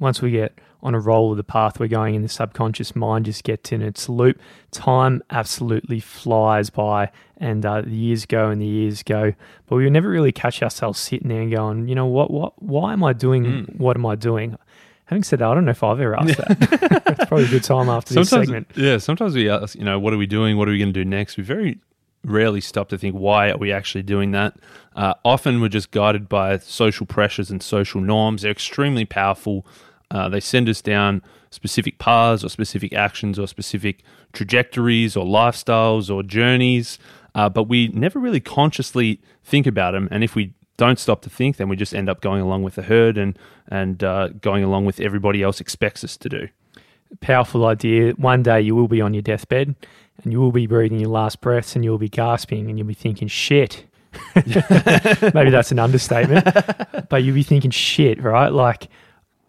Once 0.00 0.20
we 0.20 0.32
get 0.32 0.58
on 0.82 0.94
a 0.94 0.98
roll 0.98 1.30
of 1.30 1.36
the 1.36 1.44
path 1.44 1.78
we're 1.78 1.86
going 1.86 2.14
in, 2.14 2.22
the 2.22 2.28
subconscious 2.28 2.96
mind 2.96 3.26
just 3.26 3.44
gets 3.44 3.70
in 3.70 3.82
its 3.82 4.08
loop. 4.08 4.40
Time 4.70 5.22
absolutely 5.30 6.00
flies 6.00 6.70
by, 6.70 7.10
and 7.36 7.64
uh, 7.64 7.82
the 7.82 7.90
years 7.90 8.26
go 8.26 8.48
and 8.48 8.60
the 8.60 8.66
years 8.66 9.02
go, 9.02 9.32
but 9.66 9.76
we 9.76 9.88
never 9.90 10.08
really 10.08 10.32
catch 10.32 10.62
ourselves 10.62 10.98
sitting 10.98 11.28
there 11.28 11.42
and 11.42 11.52
going, 11.52 11.86
you 11.86 11.94
know, 11.94 12.06
what, 12.06 12.30
what, 12.30 12.60
why 12.62 12.92
am 12.92 13.04
I 13.04 13.12
doing? 13.12 13.44
Mm. 13.44 13.76
What 13.78 13.96
am 13.96 14.06
I 14.06 14.16
doing? 14.16 14.56
Having 15.04 15.24
said 15.24 15.38
that, 15.40 15.48
I 15.48 15.54
don't 15.54 15.64
know 15.64 15.72
if 15.72 15.82
I've 15.82 16.00
ever 16.00 16.18
asked 16.18 16.36
that. 16.36 17.04
it's 17.18 17.28
probably 17.28 17.44
a 17.44 17.48
good 17.48 17.64
time 17.64 17.88
after 17.88 18.14
sometimes, 18.14 18.30
this 18.30 18.40
segment. 18.40 18.68
Yeah, 18.76 18.98
sometimes 18.98 19.34
we 19.34 19.50
ask, 19.50 19.74
you 19.74 19.84
know, 19.84 19.98
what 19.98 20.14
are 20.14 20.16
we 20.16 20.26
doing? 20.26 20.56
What 20.56 20.68
are 20.68 20.70
we 20.70 20.78
going 20.78 20.92
to 20.92 21.04
do 21.04 21.04
next? 21.04 21.36
We 21.36 21.42
very 21.42 21.80
rarely 22.24 22.60
stop 22.60 22.88
to 22.90 22.98
think, 22.98 23.14
why 23.14 23.50
are 23.50 23.56
we 23.56 23.72
actually 23.72 24.02
doing 24.02 24.30
that? 24.32 24.54
Uh, 24.94 25.14
often 25.24 25.60
we're 25.60 25.68
just 25.68 25.90
guided 25.90 26.28
by 26.28 26.58
social 26.58 27.06
pressures 27.06 27.50
and 27.50 27.62
social 27.62 28.00
norms. 28.00 28.42
They're 28.42 28.52
extremely 28.52 29.04
powerful. 29.04 29.66
Uh, 30.10 30.28
they 30.28 30.40
send 30.40 30.68
us 30.68 30.82
down 30.82 31.22
specific 31.50 31.98
paths 31.98 32.44
or 32.44 32.48
specific 32.48 32.92
actions 32.92 33.38
or 33.38 33.46
specific 33.46 34.02
trajectories 34.32 35.16
or 35.16 35.24
lifestyles 35.24 36.12
or 36.12 36.22
journeys, 36.22 36.98
uh, 37.34 37.48
but 37.48 37.64
we 37.64 37.88
never 37.88 38.18
really 38.18 38.40
consciously 38.40 39.20
think 39.44 39.66
about 39.66 39.92
them. 39.92 40.08
And 40.10 40.24
if 40.24 40.34
we 40.34 40.54
don't 40.76 40.98
stop 40.98 41.20
to 41.22 41.30
think, 41.30 41.56
then 41.56 41.68
we 41.68 41.76
just 41.76 41.94
end 41.94 42.08
up 42.08 42.20
going 42.20 42.40
along 42.40 42.62
with 42.62 42.74
the 42.74 42.82
herd 42.82 43.18
and 43.18 43.38
and 43.68 44.02
uh, 44.02 44.28
going 44.40 44.64
along 44.64 44.86
with 44.86 44.98
everybody 44.98 45.42
else 45.42 45.60
expects 45.60 46.02
us 46.02 46.16
to 46.16 46.28
do. 46.28 46.48
Powerful 47.20 47.66
idea. 47.66 48.12
One 48.12 48.42
day 48.42 48.60
you 48.60 48.74
will 48.74 48.88
be 48.88 49.00
on 49.00 49.14
your 49.14 49.22
deathbed 49.22 49.74
and 50.22 50.32
you 50.32 50.40
will 50.40 50.52
be 50.52 50.66
breathing 50.66 50.98
your 50.98 51.10
last 51.10 51.40
breaths 51.40 51.74
and 51.74 51.84
you'll 51.84 51.98
be 51.98 52.08
gasping 52.08 52.68
and 52.68 52.78
you'll 52.78 52.88
be 52.88 52.94
thinking, 52.94 53.28
shit. 53.28 53.84
Maybe 54.34 55.50
that's 55.50 55.70
an 55.70 55.78
understatement, 55.78 56.44
but 57.08 57.22
you'll 57.22 57.34
be 57.34 57.42
thinking, 57.42 57.70
shit, 57.70 58.20
right? 58.22 58.52
Like, 58.52 58.88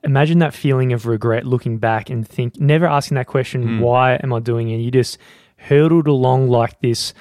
imagine 0.04 0.40
that 0.40 0.54
feeling 0.54 0.94
of 0.94 1.06
regret 1.06 1.46
looking 1.46 1.78
back 1.78 2.10
and 2.10 2.28
think 2.28 2.60
never 2.60 2.86
asking 2.86 3.16
that 3.16 3.28
question 3.28 3.64
mm. 3.64 3.80
why 3.80 4.16
am 4.16 4.34
i 4.34 4.40
doing 4.40 4.70
it? 4.70 4.78
You 4.78 4.92
just 4.92 5.18
hurtled 5.58 6.08
along 6.08 6.50
like 6.50 6.80
this 6.82 7.14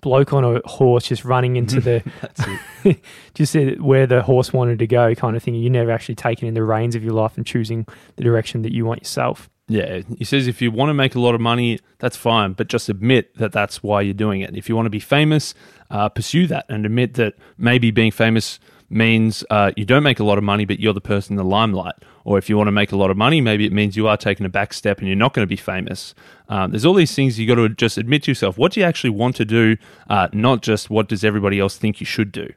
bloke 0.00 0.32
on 0.32 0.44
a 0.44 0.60
horse 0.64 1.08
just 1.08 1.24
running 1.24 1.56
into 1.56 1.80
the 2.84 2.98
just 3.34 3.54
where 3.80 4.06
the 4.06 4.22
horse 4.22 4.52
wanted 4.52 4.78
to 4.78 4.86
go 4.86 5.14
kind 5.14 5.36
of 5.36 5.42
thing. 5.42 5.54
You 5.54 5.70
never 5.70 5.90
actually 5.90 6.14
taken 6.14 6.46
in 6.46 6.54
the 6.54 6.62
reins 6.62 6.94
of 6.94 7.02
your 7.02 7.14
life 7.14 7.36
and 7.36 7.44
choosing 7.44 7.86
the 8.16 8.22
direction 8.22 8.62
that 8.62 8.72
you 8.72 8.84
want 8.84 9.00
yourself. 9.00 9.50
Yeah. 9.70 10.00
He 10.16 10.24
says 10.24 10.46
if 10.46 10.62
you 10.62 10.70
want 10.70 10.88
to 10.90 10.94
make 10.94 11.14
a 11.14 11.20
lot 11.20 11.34
of 11.34 11.40
money 11.40 11.80
that's 11.98 12.16
fine 12.16 12.52
but 12.54 12.68
just 12.68 12.88
admit 12.88 13.36
that 13.36 13.52
that's 13.52 13.82
why 13.82 14.00
you're 14.00 14.14
doing 14.14 14.40
it. 14.40 14.56
If 14.56 14.68
you 14.68 14.76
want 14.76 14.86
to 14.86 14.90
be 14.90 15.00
famous 15.00 15.54
uh, 15.90 16.08
pursue 16.08 16.46
that 16.46 16.66
and 16.68 16.86
admit 16.86 17.14
that 17.14 17.34
maybe 17.56 17.90
being 17.90 18.10
famous 18.10 18.60
means 18.90 19.44
uh, 19.50 19.72
you 19.76 19.84
don't 19.84 20.02
make 20.02 20.20
a 20.20 20.24
lot 20.24 20.38
of 20.38 20.44
money, 20.44 20.64
but 20.64 20.78
you're 20.80 20.92
the 20.92 21.00
person 21.00 21.34
in 21.34 21.36
the 21.36 21.44
limelight. 21.44 21.94
Or 22.28 22.36
if 22.36 22.50
you 22.50 22.58
want 22.58 22.68
to 22.68 22.72
make 22.72 22.92
a 22.92 22.96
lot 22.96 23.10
of 23.10 23.16
money, 23.16 23.40
maybe 23.40 23.64
it 23.64 23.72
means 23.72 23.96
you 23.96 24.06
are 24.06 24.18
taking 24.18 24.44
a 24.44 24.50
back 24.50 24.74
step 24.74 24.98
and 24.98 25.08
you're 25.08 25.16
not 25.16 25.32
going 25.32 25.44
to 25.44 25.48
be 25.48 25.56
famous. 25.56 26.14
Um, 26.50 26.72
there's 26.72 26.84
all 26.84 26.92
these 26.92 27.14
things 27.14 27.38
you 27.38 27.46
got 27.46 27.54
to 27.54 27.70
just 27.70 27.96
admit 27.96 28.24
to 28.24 28.30
yourself. 28.32 28.58
What 28.58 28.72
do 28.72 28.80
you 28.80 28.86
actually 28.86 29.08
want 29.08 29.34
to 29.36 29.46
do? 29.46 29.78
Uh, 30.10 30.28
not 30.34 30.60
just 30.60 30.90
what 30.90 31.08
does 31.08 31.24
everybody 31.24 31.58
else 31.58 31.78
think 31.78 32.00
you 32.00 32.04
should 32.04 32.30
do. 32.30 32.52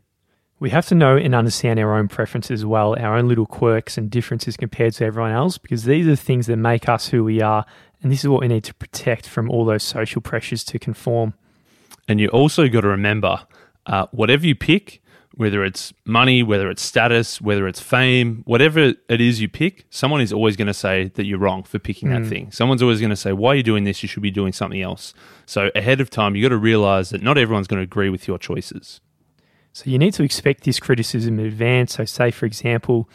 We 0.60 0.72
have 0.72 0.88
to 0.88 0.96
know 0.96 1.16
and 1.16 1.34
understand 1.34 1.80
our 1.80 1.98
own 1.98 2.10
preferences 2.10 2.60
as 2.60 2.66
well, 2.66 3.00
our 3.00 3.16
own 3.16 3.30
little 3.30 3.46
quirks 3.46 3.98
and 3.98 4.12
differences 4.12 4.58
compared 4.58 4.92
to 4.96 5.06
everyone 5.06 5.32
else, 5.32 5.58
because 5.58 5.86
these 5.86 6.06
are 6.06 6.12
the 6.12 6.18
things 6.18 6.48
that 6.48 6.58
make 6.58 6.90
us 6.90 7.08
who 7.08 7.24
we 7.24 7.42
are 7.42 7.66
And 8.02 8.12
this 8.12 8.22
is 8.22 8.28
what 8.28 8.42
we 8.42 8.48
need 8.48 8.64
to 8.66 8.74
protect 8.74 9.28
from 9.28 9.50
all 9.50 9.66
those 9.66 9.84
social 9.84 10.22
pressures 10.22 10.64
to 10.66 10.80
conform. 10.80 11.34
And 12.08 12.20
you 12.20 12.28
also 12.30 12.68
got 12.68 12.82
to 12.82 12.88
remember 12.88 13.42
uh, 13.86 14.08
whatever 14.12 14.46
you 14.46 14.56
pick, 14.56 15.02
whether 15.36 15.64
it's 15.64 15.94
money, 16.06 16.44
whether 16.44 16.70
it's 16.70 16.82
status, 16.82 17.40
whether 17.42 17.68
it's 17.68 17.80
fame, 17.80 18.44
whatever 18.46 18.94
it 19.08 19.22
is 19.22 19.42
you 19.42 19.48
pick, 19.48 19.86
someone 19.90 20.22
is 20.22 20.34
always 20.34 20.58
going 20.58 20.68
to 20.68 20.74
say 20.74 21.12
that 21.16 21.26
you're 21.26 21.40
wrong 21.40 21.64
for 21.64 21.80
picking 21.80 22.10
mm. 22.10 22.22
that 22.22 22.30
thing. 22.30 22.52
Someone's 22.52 22.82
always 22.82 23.00
going 23.00 23.12
to 23.12 23.16
say, 23.16 23.32
why 23.32 23.52
are 23.52 23.56
you 23.56 23.64
doing 23.64 23.86
this? 23.86 24.04
You 24.04 24.10
should 24.10 24.24
be 24.24 24.32
doing 24.32 24.52
something 24.52 24.82
else. 24.82 25.14
So 25.46 25.72
ahead 25.76 26.02
of 26.02 26.10
time, 26.10 26.36
you've 26.36 26.44
got 26.44 26.50
to 26.50 26.58
realize 26.58 27.12
that 27.12 27.22
not 27.22 27.38
everyone's 27.38 27.68
going 27.68 27.80
to 27.80 27.84
agree 27.84 28.10
with 28.10 28.28
your 28.28 28.38
choices. 28.38 29.00
So 29.74 29.90
you 29.90 29.98
need 29.98 30.14
to 30.16 30.24
expect 30.24 30.66
this 30.66 30.80
criticism 30.80 31.40
in 31.40 31.46
advance. 31.46 31.94
So 31.94 32.04
say, 32.04 32.32
for 32.32 32.46
example, 32.46 33.10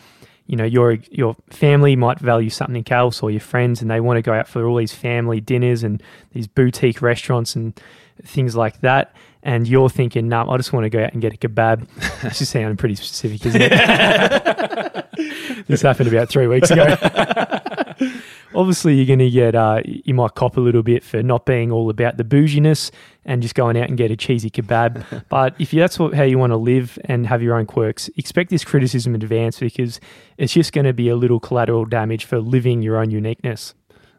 you 0.47 0.57
know 0.57 0.65
your 0.65 0.93
your 1.11 1.37
family 1.50 1.97
might 1.97 2.19
value 2.19 2.50
something 2.50 2.85
else 2.91 3.23
or 3.23 3.31
your 3.31 3.41
friends 3.41 3.83
and 3.83 3.91
they 3.91 4.00
want 4.00 4.17
to 4.17 4.23
go 4.23 4.33
out 4.33 4.49
for 4.49 4.67
all 4.67 4.76
these 4.76 4.95
family 4.95 5.41
dinners 5.41 5.83
and 5.83 6.03
these 6.33 6.47
boutique 6.47 7.03
restaurants 7.03 7.57
and 7.57 7.81
things 8.23 8.57
like 8.57 8.81
that. 8.81 9.15
And 9.43 9.69
you're 9.69 9.91
thinking 9.91 10.29
no 10.29 10.45
nah, 10.45 10.53
I 10.53 10.57
just 10.57 10.73
want 10.73 10.85
to 10.85 10.91
go 10.91 11.05
out 11.05 11.12
and 11.12 11.23
get 11.23 11.35
a 11.35 11.37
kebab. 11.37 11.87
This 12.23 12.43
is 12.43 12.49
sounding 12.49 12.76
pretty 12.76 12.95
specific 12.97 13.45
isn't 13.47 13.62
it? 13.62 15.03
This 15.67 15.83
happened 15.83 16.09
about 16.09 16.29
three 16.29 16.47
weeks 16.47 16.71
ago 16.71 16.85
obviously 18.57 18.95
you're 18.95 19.07
going 19.07 19.19
to 19.19 19.31
get 19.31 19.55
uh, 19.55 19.83
you 19.85 20.15
might 20.15 20.35
cop 20.35 20.57
a 20.57 20.61
little 20.61 20.83
bit 20.83 21.05
for 21.05 21.23
not 21.23 21.47
being 21.47 21.71
all 21.71 21.91
about 21.91 22.17
the 22.17 22.25
bouginess 22.25 22.91
and 23.25 23.43
just 23.43 23.55
going 23.55 23.77
out 23.77 23.89
and 23.89 23.99
get 23.99 24.11
a 24.11 24.17
cheesy 24.17 24.51
kebab. 24.51 25.25
but 25.29 25.55
if 25.59 25.71
that's 25.71 25.99
what, 25.99 26.15
how 26.15 26.23
you 26.23 26.39
want 26.39 26.51
to 26.53 26.57
live 26.57 26.99
and 27.05 27.27
have 27.27 27.43
your 27.43 27.55
own 27.57 27.67
quirks, 27.67 28.09
expect 28.17 28.51
this 28.51 28.65
criticism 28.65 29.15
in 29.15 29.23
advance 29.23 29.61
because 29.61 30.01
it's 30.39 30.55
just 30.55 30.73
going 30.73 30.87
to 30.87 30.93
be 30.93 31.09
a 31.09 31.17
little 31.17 31.39
collateral 31.39 31.85
damage 31.85 32.25
for 32.25 32.41
living 32.41 32.83
your 32.83 32.97
own 32.97 33.11
uniqueness. 33.11 33.75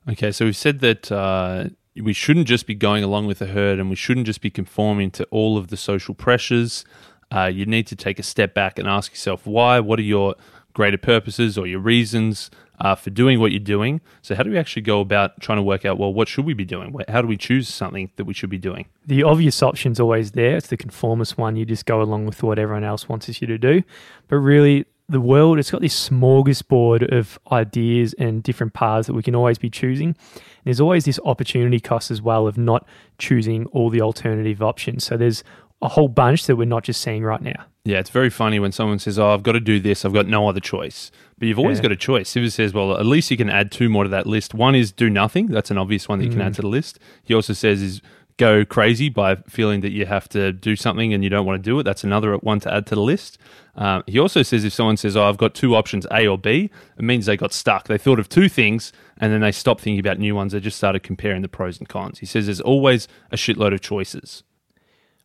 Okay, 0.09 0.31
so 0.31 0.45
we've 0.45 0.55
said 0.55 0.79
that 0.79 1.11
uh, 1.11 1.65
we 2.01 2.13
shouldn't 2.13 2.47
just 2.47 2.67
be 2.67 2.75
going 2.75 3.03
along 3.03 3.27
with 3.27 3.39
the 3.39 3.47
herd 3.47 3.79
and 3.79 3.89
we 3.89 3.95
shouldn't 3.95 4.25
just 4.25 4.41
be 4.41 4.49
conforming 4.49 5.11
to 5.11 5.25
all 5.25 5.57
of 5.57 5.67
the 5.67 5.77
social 5.77 6.13
pressures. 6.13 6.85
Uh, 7.29 7.45
you 7.45 7.65
need 7.65 7.87
to 7.87 7.95
take 7.95 8.19
a 8.19 8.23
step 8.23 8.53
back 8.53 8.79
and 8.79 8.87
ask 8.87 9.11
yourself 9.11 9.45
why. 9.45 9.79
What 9.79 9.99
are 9.99 10.03
your 10.03 10.35
greater 10.73 10.97
purposes 10.97 11.57
or 11.57 11.65
your 11.65 11.79
reasons 11.79 12.51
uh, 12.79 12.95
for 12.95 13.09
doing 13.09 13.39
what 13.39 13.51
you're 13.51 13.59
doing. 13.59 14.01
So, 14.21 14.35
how 14.35 14.43
do 14.43 14.51
we 14.51 14.57
actually 14.57 14.83
go 14.83 14.99
about 14.99 15.39
trying 15.39 15.57
to 15.57 15.63
work 15.63 15.85
out, 15.85 15.97
well, 15.97 16.13
what 16.13 16.27
should 16.27 16.45
we 16.45 16.53
be 16.53 16.65
doing? 16.65 16.95
How 17.07 17.21
do 17.21 17.27
we 17.27 17.37
choose 17.37 17.67
something 17.67 18.11
that 18.15 18.25
we 18.25 18.33
should 18.33 18.49
be 18.49 18.57
doing? 18.57 18.85
The 19.05 19.23
obvious 19.23 19.61
option's 19.63 19.99
always 19.99 20.31
there. 20.31 20.57
It's 20.57 20.67
the 20.67 20.77
conformist 20.77 21.37
one. 21.37 21.55
You 21.55 21.65
just 21.65 21.85
go 21.85 22.01
along 22.01 22.25
with 22.25 22.43
what 22.43 22.59
everyone 22.59 22.83
else 22.83 23.09
wants 23.09 23.41
you 23.41 23.47
to 23.47 23.57
do. 23.57 23.83
But 24.27 24.37
really, 24.37 24.85
the 25.09 25.21
world, 25.21 25.57
it's 25.57 25.71
got 25.71 25.81
this 25.81 26.09
smorgasbord 26.09 27.17
of 27.17 27.39
ideas 27.51 28.13
and 28.19 28.43
different 28.43 28.73
paths 28.73 29.07
that 29.07 29.13
we 29.13 29.23
can 29.23 29.35
always 29.35 29.57
be 29.57 29.69
choosing. 29.69 30.09
And 30.09 30.65
There's 30.65 30.81
always 30.81 31.05
this 31.05 31.19
opportunity 31.23 31.79
cost 31.79 32.11
as 32.11 32.21
well 32.21 32.45
of 32.45 32.57
not 32.57 32.85
choosing 33.17 33.65
all 33.67 33.89
the 33.89 34.01
alternative 34.01 34.61
options. 34.61 35.05
So, 35.05 35.17
there's 35.17 35.43
a 35.81 35.87
whole 35.87 36.07
bunch 36.07 36.47
that 36.47 36.55
we're 36.55 36.65
not 36.65 36.83
just 36.83 37.01
seeing 37.01 37.23
right 37.23 37.41
now. 37.41 37.65
Yeah, 37.85 37.99
it's 37.99 38.09
very 38.09 38.29
funny 38.29 38.59
when 38.59 38.71
someone 38.71 38.99
says, 38.99 39.17
"Oh, 39.17 39.29
I've 39.29 39.43
got 39.43 39.53
to 39.53 39.59
do 39.59 39.79
this. 39.79 40.03
I've 40.03 40.13
got 40.13 40.27
no 40.27 40.49
other 40.49 40.59
choice." 40.59 41.11
But 41.37 41.47
you've 41.47 41.59
always 41.59 41.77
yeah. 41.77 41.83
got 41.83 41.91
a 41.91 41.95
choice. 41.95 42.33
Sivers 42.33 42.53
says, 42.53 42.73
"Well, 42.73 42.97
at 42.97 43.05
least 43.05 43.31
you 43.31 43.37
can 43.37 43.49
add 43.49 43.71
two 43.71 43.87
more 43.87 44.03
to 44.03 44.09
that 44.09 44.27
list. 44.27 44.53
One 44.53 44.75
is 44.75 44.91
do 44.91 45.09
nothing. 45.09 45.47
That's 45.47 45.71
an 45.71 45.77
obvious 45.77 46.09
one 46.09 46.19
that 46.19 46.25
you 46.25 46.31
can 46.31 46.41
add 46.41 46.53
mm. 46.53 46.57
to 46.57 46.61
the 46.63 46.67
list." 46.67 46.99
He 47.23 47.33
also 47.33 47.53
says 47.53 47.81
is 47.81 48.01
go 48.37 48.63
crazy 48.63 49.09
by 49.09 49.35
feeling 49.47 49.81
that 49.81 49.91
you 49.91 50.05
have 50.05 50.29
to 50.29 50.51
do 50.51 50.75
something 50.75 51.11
and 51.11 51.23
you 51.23 51.29
don't 51.29 51.45
want 51.45 51.61
to 51.61 51.69
do 51.69 51.79
it. 51.79 51.83
That's 51.83 52.03
another 52.03 52.35
one 52.37 52.59
to 52.61 52.73
add 52.73 52.85
to 52.87 52.95
the 52.95 53.01
list. 53.01 53.39
Um, 53.75 54.03
he 54.05 54.19
also 54.19 54.43
says 54.43 54.63
if 54.63 54.73
someone 54.73 54.97
says, 54.97 55.15
"Oh, 55.15 55.23
I've 55.23 55.37
got 55.37 55.53
two 55.53 55.75
options, 55.75 56.05
A 56.11 56.27
or 56.27 56.37
B," 56.37 56.69
it 56.97 57.03
means 57.03 57.25
they 57.25 57.37
got 57.37 57.53
stuck. 57.53 57.87
They 57.87 57.97
thought 57.97 58.19
of 58.19 58.27
two 58.27 58.49
things 58.49 58.91
and 59.17 59.31
then 59.31 59.41
they 59.41 59.51
stopped 59.51 59.81
thinking 59.81 59.99
about 59.99 60.19
new 60.19 60.35
ones. 60.35 60.53
They 60.53 60.59
just 60.59 60.77
started 60.77 61.03
comparing 61.03 61.41
the 61.41 61.47
pros 61.47 61.79
and 61.79 61.87
cons. 61.87 62.19
He 62.19 62.25
says 62.25 62.45
there's 62.45 62.61
always 62.61 63.07
a 63.31 63.35
shitload 63.35 63.73
of 63.73 63.81
choices. 63.81 64.43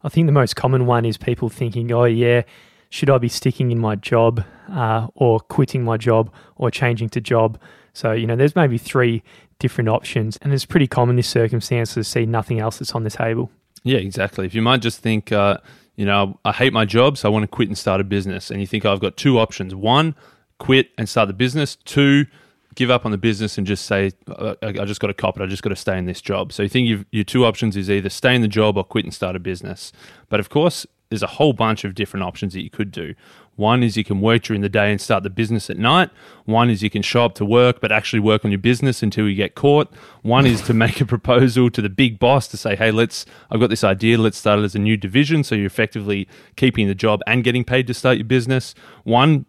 I 0.04 0.09
think 0.09 0.26
the 0.26 0.32
most 0.32 0.56
common 0.56 0.87
one 0.87 1.04
is 1.04 1.16
people 1.16 1.49
thinking, 1.49 1.92
oh, 1.92 2.04
yeah, 2.04 2.42
should 2.90 3.09
I 3.09 3.18
be 3.18 3.28
sticking 3.28 3.71
in 3.71 3.78
my 3.78 3.94
job 3.97 4.44
uh, 4.71 5.06
or 5.14 5.40
quitting 5.40 5.85
my 5.85 5.97
job 5.97 6.32
or 6.56 6.71
changing 6.71 7.09
to 7.11 7.21
job? 7.21 7.59
So, 7.94 8.12
you 8.12 8.26
know, 8.26 8.37
there's 8.37 8.56
maybe 8.56 8.78
three 8.78 9.23
different 9.59 9.88
options. 9.88 10.37
And 10.42 10.52
it's 10.52 10.64
pretty 10.64 10.87
common 10.87 11.16
this 11.16 11.28
circumstance 11.28 11.94
to 11.94 12.04
see 12.04 12.26
nothing 12.26 12.59
else 12.59 12.78
that's 12.78 12.92
on 12.92 13.04
the 13.04 13.11
table. 13.11 13.50
Yeah, 13.85 13.99
exactly. 13.99 14.47
If 14.47 14.54
you 14.54 14.62
might 14.62 14.80
just 14.80 15.00
think, 15.00 15.32
uh, 15.32 15.59
you 15.97 16.04
know, 16.04 16.38
I 16.44 16.52
hate 16.52 16.73
my 16.73 16.85
job, 16.85 17.18
so 17.18 17.28
I 17.28 17.32
want 17.32 17.44
to 17.44 17.49
quit 17.49 17.68
and 17.68 17.78
start 17.78 18.00
a 18.00 18.04
business. 18.04 18.50
And 18.50 18.61
you 18.61 18.66
think, 18.66 18.85
oh, 18.85 18.92
I've 18.92 19.00
got 19.00 19.16
two 19.16 19.38
options. 19.38 19.75
One, 19.75 20.14
quit 20.59 20.90
and 20.99 21.09
start 21.09 21.28
the 21.28 21.35
business. 21.35 21.76
Two, 21.76 22.26
give 22.75 22.91
up 22.91 23.05
on 23.05 23.11
the 23.12 23.19
business 23.19 23.59
and 23.59 23.67
just 23.67 23.87
say, 23.87 24.12
I, 24.29 24.57
I 24.62 24.85
just 24.85 25.00
got 25.00 25.09
to 25.09 25.14
cop 25.14 25.38
it. 25.38 25.43
I 25.43 25.47
just 25.47 25.62
got 25.62 25.71
to 25.71 25.76
stay 25.76 25.99
in 25.99 26.07
this 26.07 26.21
job. 26.21 26.52
So 26.52 26.62
you 26.62 26.69
think 26.69 27.07
your 27.11 27.25
two 27.25 27.45
options 27.45 27.76
is 27.76 27.91
either 27.91 28.09
stay 28.09 28.35
in 28.35 28.43
the 28.43 28.49
job 28.49 28.76
or 28.76 28.85
quit 28.85 29.05
and 29.05 29.14
start 29.14 29.37
a 29.37 29.38
business. 29.38 29.93
But 30.29 30.41
of 30.41 30.49
course, 30.49 30.87
there's 31.12 31.23
a 31.23 31.26
whole 31.26 31.52
bunch 31.52 31.85
of 31.85 31.95
different 31.95 32.25
options 32.25 32.55
that 32.55 32.62
you 32.62 32.71
could 32.71 32.91
do. 32.91 33.14
One 33.57 33.83
is 33.83 33.99
you 33.99 34.05
can 34.05 34.23
work 34.23 34.45
during 34.45 34.62
the 34.62 34.71
day 34.71 34.91
and 34.91 34.99
start 34.99 35.25
the 35.25 35.31
business 35.31 35.69
at 35.69 35.76
night. 35.76 36.09
One 36.47 36.71
is 36.71 36.83
you 36.83 36.88
can 36.88 37.02
show 37.02 37.26
up 37.26 37.35
to 37.35 37.45
work 37.45 37.83
but 37.83 37.93
actually 37.93 38.21
work 38.21 38.47
on 38.47 38.50
your 38.50 38.59
business 38.59 39.02
until 39.02 39.29
you 39.29 39.35
get 39.35 39.55
caught. 39.55 39.93
One 40.23 40.47
is 40.47 40.62
to 40.62 40.75
make 40.85 41.02
a 41.02 41.05
proposal 41.05 41.69
to 41.71 41.83
the 41.83 41.91
big 41.91 42.19
boss 42.19 42.49
to 42.49 42.57
say, 42.57 42.76
"Hey, 42.76 42.91
let's 42.91 43.26
I've 43.50 43.61
got 43.61 43.69
this 43.69 43.85
idea, 43.85 44.17
let's 44.17 44.38
start 44.38 44.59
it 44.59 44.62
as 44.62 44.75
a 44.75 44.79
new 44.79 44.97
division 44.97 45.45
so 45.45 45.55
you're 45.55 45.67
effectively 45.67 46.26
keeping 46.57 46.88
the 46.88 46.95
job 46.95 47.21
and 47.26 47.45
getting 47.45 47.62
paid 47.62 47.87
to 47.88 47.95
start 47.95 48.17
your 48.17 48.25
business." 48.25 48.75
One 49.05 49.45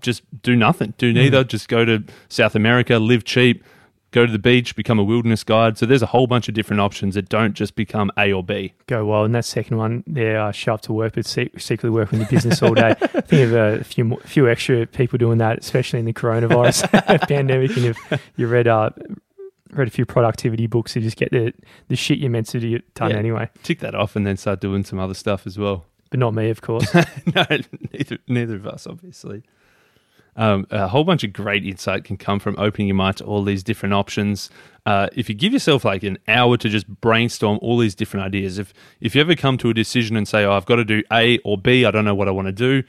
just 0.00 0.22
do 0.42 0.56
nothing, 0.56 0.94
do 0.98 1.12
neither. 1.12 1.44
Mm. 1.44 1.48
Just 1.48 1.68
go 1.68 1.84
to 1.84 2.04
South 2.28 2.54
America, 2.54 2.98
live 2.98 3.24
cheap, 3.24 3.64
go 4.16 4.24
to 4.24 4.32
the 4.32 4.38
beach, 4.38 4.74
become 4.76 4.98
a 4.98 5.04
wilderness 5.04 5.44
guide. 5.44 5.76
So 5.76 5.84
there's 5.84 6.02
a 6.02 6.06
whole 6.06 6.26
bunch 6.26 6.48
of 6.48 6.54
different 6.54 6.80
options 6.80 7.14
that 7.16 7.28
don't 7.28 7.54
just 7.54 7.74
become 7.74 8.10
A 8.16 8.32
or 8.32 8.42
B. 8.42 8.72
Go 8.86 9.04
well. 9.04 9.24
And 9.24 9.34
that 9.34 9.44
second 9.44 9.76
one, 9.76 10.04
there, 10.06 10.40
uh, 10.40 10.52
show 10.52 10.74
up 10.74 10.80
to 10.82 10.92
work, 10.92 11.14
but 11.14 11.26
secretly 11.26 11.90
work 11.90 12.12
on 12.12 12.20
your 12.20 12.28
business 12.28 12.62
all 12.62 12.74
day. 12.74 12.90
I 12.90 12.94
think 13.20 13.52
of 13.52 13.54
a 13.54 13.84
few 13.84 14.16
few 14.24 14.48
extra 14.48 14.86
people 14.86 15.18
doing 15.18 15.38
that, 15.38 15.58
especially 15.58 15.98
in 15.98 16.06
the 16.06 16.12
coronavirus 16.12 16.90
pandemic. 17.28 17.76
And 17.76 17.84
you've 17.84 18.20
you 18.36 18.46
read 18.46 18.66
uh, 18.68 18.90
read 19.72 19.88
a 19.88 19.90
few 19.90 20.06
productivity 20.06 20.66
books 20.66 20.94
to 20.94 21.00
just 21.00 21.16
get 21.16 21.30
the 21.30 21.52
the 21.88 21.96
shit 21.96 22.18
you're 22.18 22.30
meant 22.30 22.46
to 22.48 22.60
do 22.60 22.80
done 22.94 23.10
yeah, 23.10 23.16
anyway. 23.16 23.50
Tick 23.62 23.80
that 23.80 23.94
off, 23.94 24.16
and 24.16 24.26
then 24.26 24.36
start 24.36 24.60
doing 24.60 24.84
some 24.84 24.98
other 24.98 25.14
stuff 25.14 25.46
as 25.46 25.58
well. 25.58 25.84
But 26.08 26.20
not 26.20 26.34
me, 26.34 26.50
of 26.50 26.62
course. 26.62 26.94
no, 26.94 27.44
neither 27.92 28.18
neither 28.28 28.54
of 28.54 28.66
us, 28.66 28.86
obviously. 28.86 29.42
Um, 30.36 30.66
a 30.70 30.86
whole 30.88 31.04
bunch 31.04 31.24
of 31.24 31.32
great 31.32 31.64
insight 31.64 32.04
can 32.04 32.16
come 32.16 32.38
from 32.38 32.56
opening 32.58 32.88
your 32.88 32.96
mind 32.96 33.16
to 33.18 33.24
all 33.24 33.42
these 33.42 33.62
different 33.62 33.94
options. 33.94 34.50
Uh, 34.84 35.08
if 35.14 35.28
you 35.28 35.34
give 35.34 35.52
yourself 35.52 35.84
like 35.84 36.02
an 36.02 36.18
hour 36.28 36.56
to 36.58 36.68
just 36.68 36.86
brainstorm 37.00 37.58
all 37.62 37.78
these 37.78 37.94
different 37.94 38.26
ideas, 38.26 38.58
if 38.58 38.74
if 39.00 39.14
you 39.14 39.20
ever 39.20 39.34
come 39.34 39.56
to 39.58 39.70
a 39.70 39.74
decision 39.74 40.16
and 40.16 40.28
say, 40.28 40.44
"Oh, 40.44 40.52
I've 40.52 40.66
got 40.66 40.76
to 40.76 40.84
do 40.84 41.02
A 41.12 41.38
or 41.38 41.56
B, 41.56 41.84
I 41.84 41.90
don't 41.90 42.04
know 42.04 42.14
what 42.14 42.28
I 42.28 42.32
want 42.32 42.46
to 42.46 42.52
do," 42.52 42.82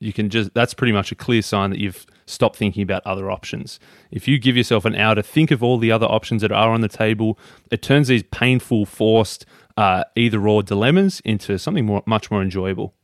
you 0.00 0.12
can 0.12 0.30
just 0.30 0.54
that's 0.54 0.74
pretty 0.74 0.92
much 0.92 1.12
a 1.12 1.14
clear 1.14 1.42
sign 1.42 1.70
that 1.70 1.78
you've 1.78 2.06
stopped 2.26 2.56
thinking 2.56 2.82
about 2.82 3.02
other 3.06 3.30
options. 3.30 3.78
If 4.10 4.26
you 4.26 4.38
give 4.38 4.56
yourself 4.56 4.84
an 4.84 4.94
hour 4.94 5.14
to 5.14 5.22
think 5.22 5.50
of 5.50 5.62
all 5.62 5.78
the 5.78 5.92
other 5.92 6.06
options 6.06 6.42
that 6.42 6.52
are 6.52 6.70
on 6.70 6.80
the 6.80 6.88
table, 6.88 7.38
it 7.70 7.82
turns 7.82 8.08
these 8.08 8.22
painful, 8.22 8.86
forced, 8.86 9.44
uh, 9.76 10.04
either 10.16 10.46
or 10.48 10.62
dilemmas 10.62 11.20
into 11.24 11.58
something 11.58 11.84
more, 11.84 12.02
much 12.06 12.30
more 12.30 12.42
enjoyable. 12.42 12.94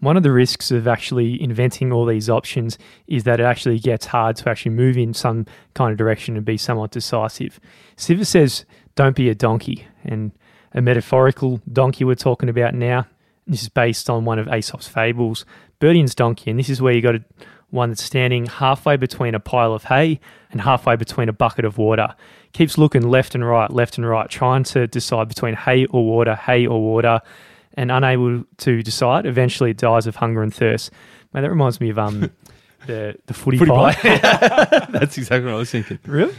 One 0.00 0.16
of 0.16 0.22
the 0.22 0.32
risks 0.32 0.70
of 0.70 0.86
actually 0.86 1.42
inventing 1.42 1.92
all 1.92 2.04
these 2.04 2.28
options 2.28 2.78
is 3.06 3.24
that 3.24 3.40
it 3.40 3.44
actually 3.44 3.78
gets 3.78 4.06
hard 4.06 4.36
to 4.36 4.50
actually 4.50 4.72
move 4.72 4.96
in 4.96 5.14
some 5.14 5.46
kind 5.74 5.90
of 5.90 5.96
direction 5.96 6.36
and 6.36 6.44
be 6.44 6.58
somewhat 6.58 6.90
decisive. 6.90 7.58
Sivers 7.96 8.26
says, 8.26 8.64
don't 8.94 9.16
be 9.16 9.30
a 9.30 9.34
donkey. 9.34 9.86
And 10.04 10.32
a 10.74 10.82
metaphorical 10.82 11.60
donkey 11.72 12.04
we're 12.04 12.14
talking 12.14 12.48
about 12.48 12.74
now, 12.74 13.06
this 13.46 13.62
is 13.62 13.68
based 13.68 14.10
on 14.10 14.24
one 14.24 14.38
of 14.38 14.48
Aesop's 14.48 14.88
fables, 14.88 15.46
Buridan's 15.80 16.14
donkey. 16.14 16.50
And 16.50 16.58
this 16.58 16.68
is 16.68 16.82
where 16.82 16.92
you 16.92 17.00
got 17.00 17.14
one 17.70 17.90
that's 17.90 18.02
standing 18.02 18.46
halfway 18.46 18.96
between 18.96 19.34
a 19.34 19.40
pile 19.40 19.72
of 19.72 19.84
hay 19.84 20.20
and 20.50 20.60
halfway 20.60 20.96
between 20.96 21.28
a 21.28 21.32
bucket 21.32 21.64
of 21.64 21.78
water. 21.78 22.14
Keeps 22.52 22.78
looking 22.78 23.02
left 23.02 23.34
and 23.34 23.46
right, 23.46 23.70
left 23.70 23.98
and 23.98 24.08
right, 24.08 24.28
trying 24.28 24.64
to 24.64 24.86
decide 24.86 25.28
between 25.28 25.54
hay 25.54 25.86
or 25.86 26.04
water, 26.04 26.34
hay 26.34 26.66
or 26.66 26.80
water 26.80 27.20
and 27.76 27.90
unable 27.90 28.44
to 28.58 28.82
decide, 28.82 29.26
eventually 29.26 29.74
dies 29.74 30.06
of 30.06 30.16
hunger 30.16 30.42
and 30.42 30.52
thirst. 30.54 30.90
Man, 31.32 31.42
that 31.42 31.50
reminds 31.50 31.80
me 31.80 31.90
of 31.90 31.98
um, 31.98 32.30
the 32.86 33.16
the 33.26 33.34
footy, 33.34 33.58
footy 33.58 33.70
pie. 33.70 33.92
pie. 33.92 34.86
that's 34.90 35.18
exactly 35.18 35.46
what 35.46 35.56
I 35.56 35.58
was 35.58 35.70
thinking. 35.70 35.98
Really? 36.06 36.34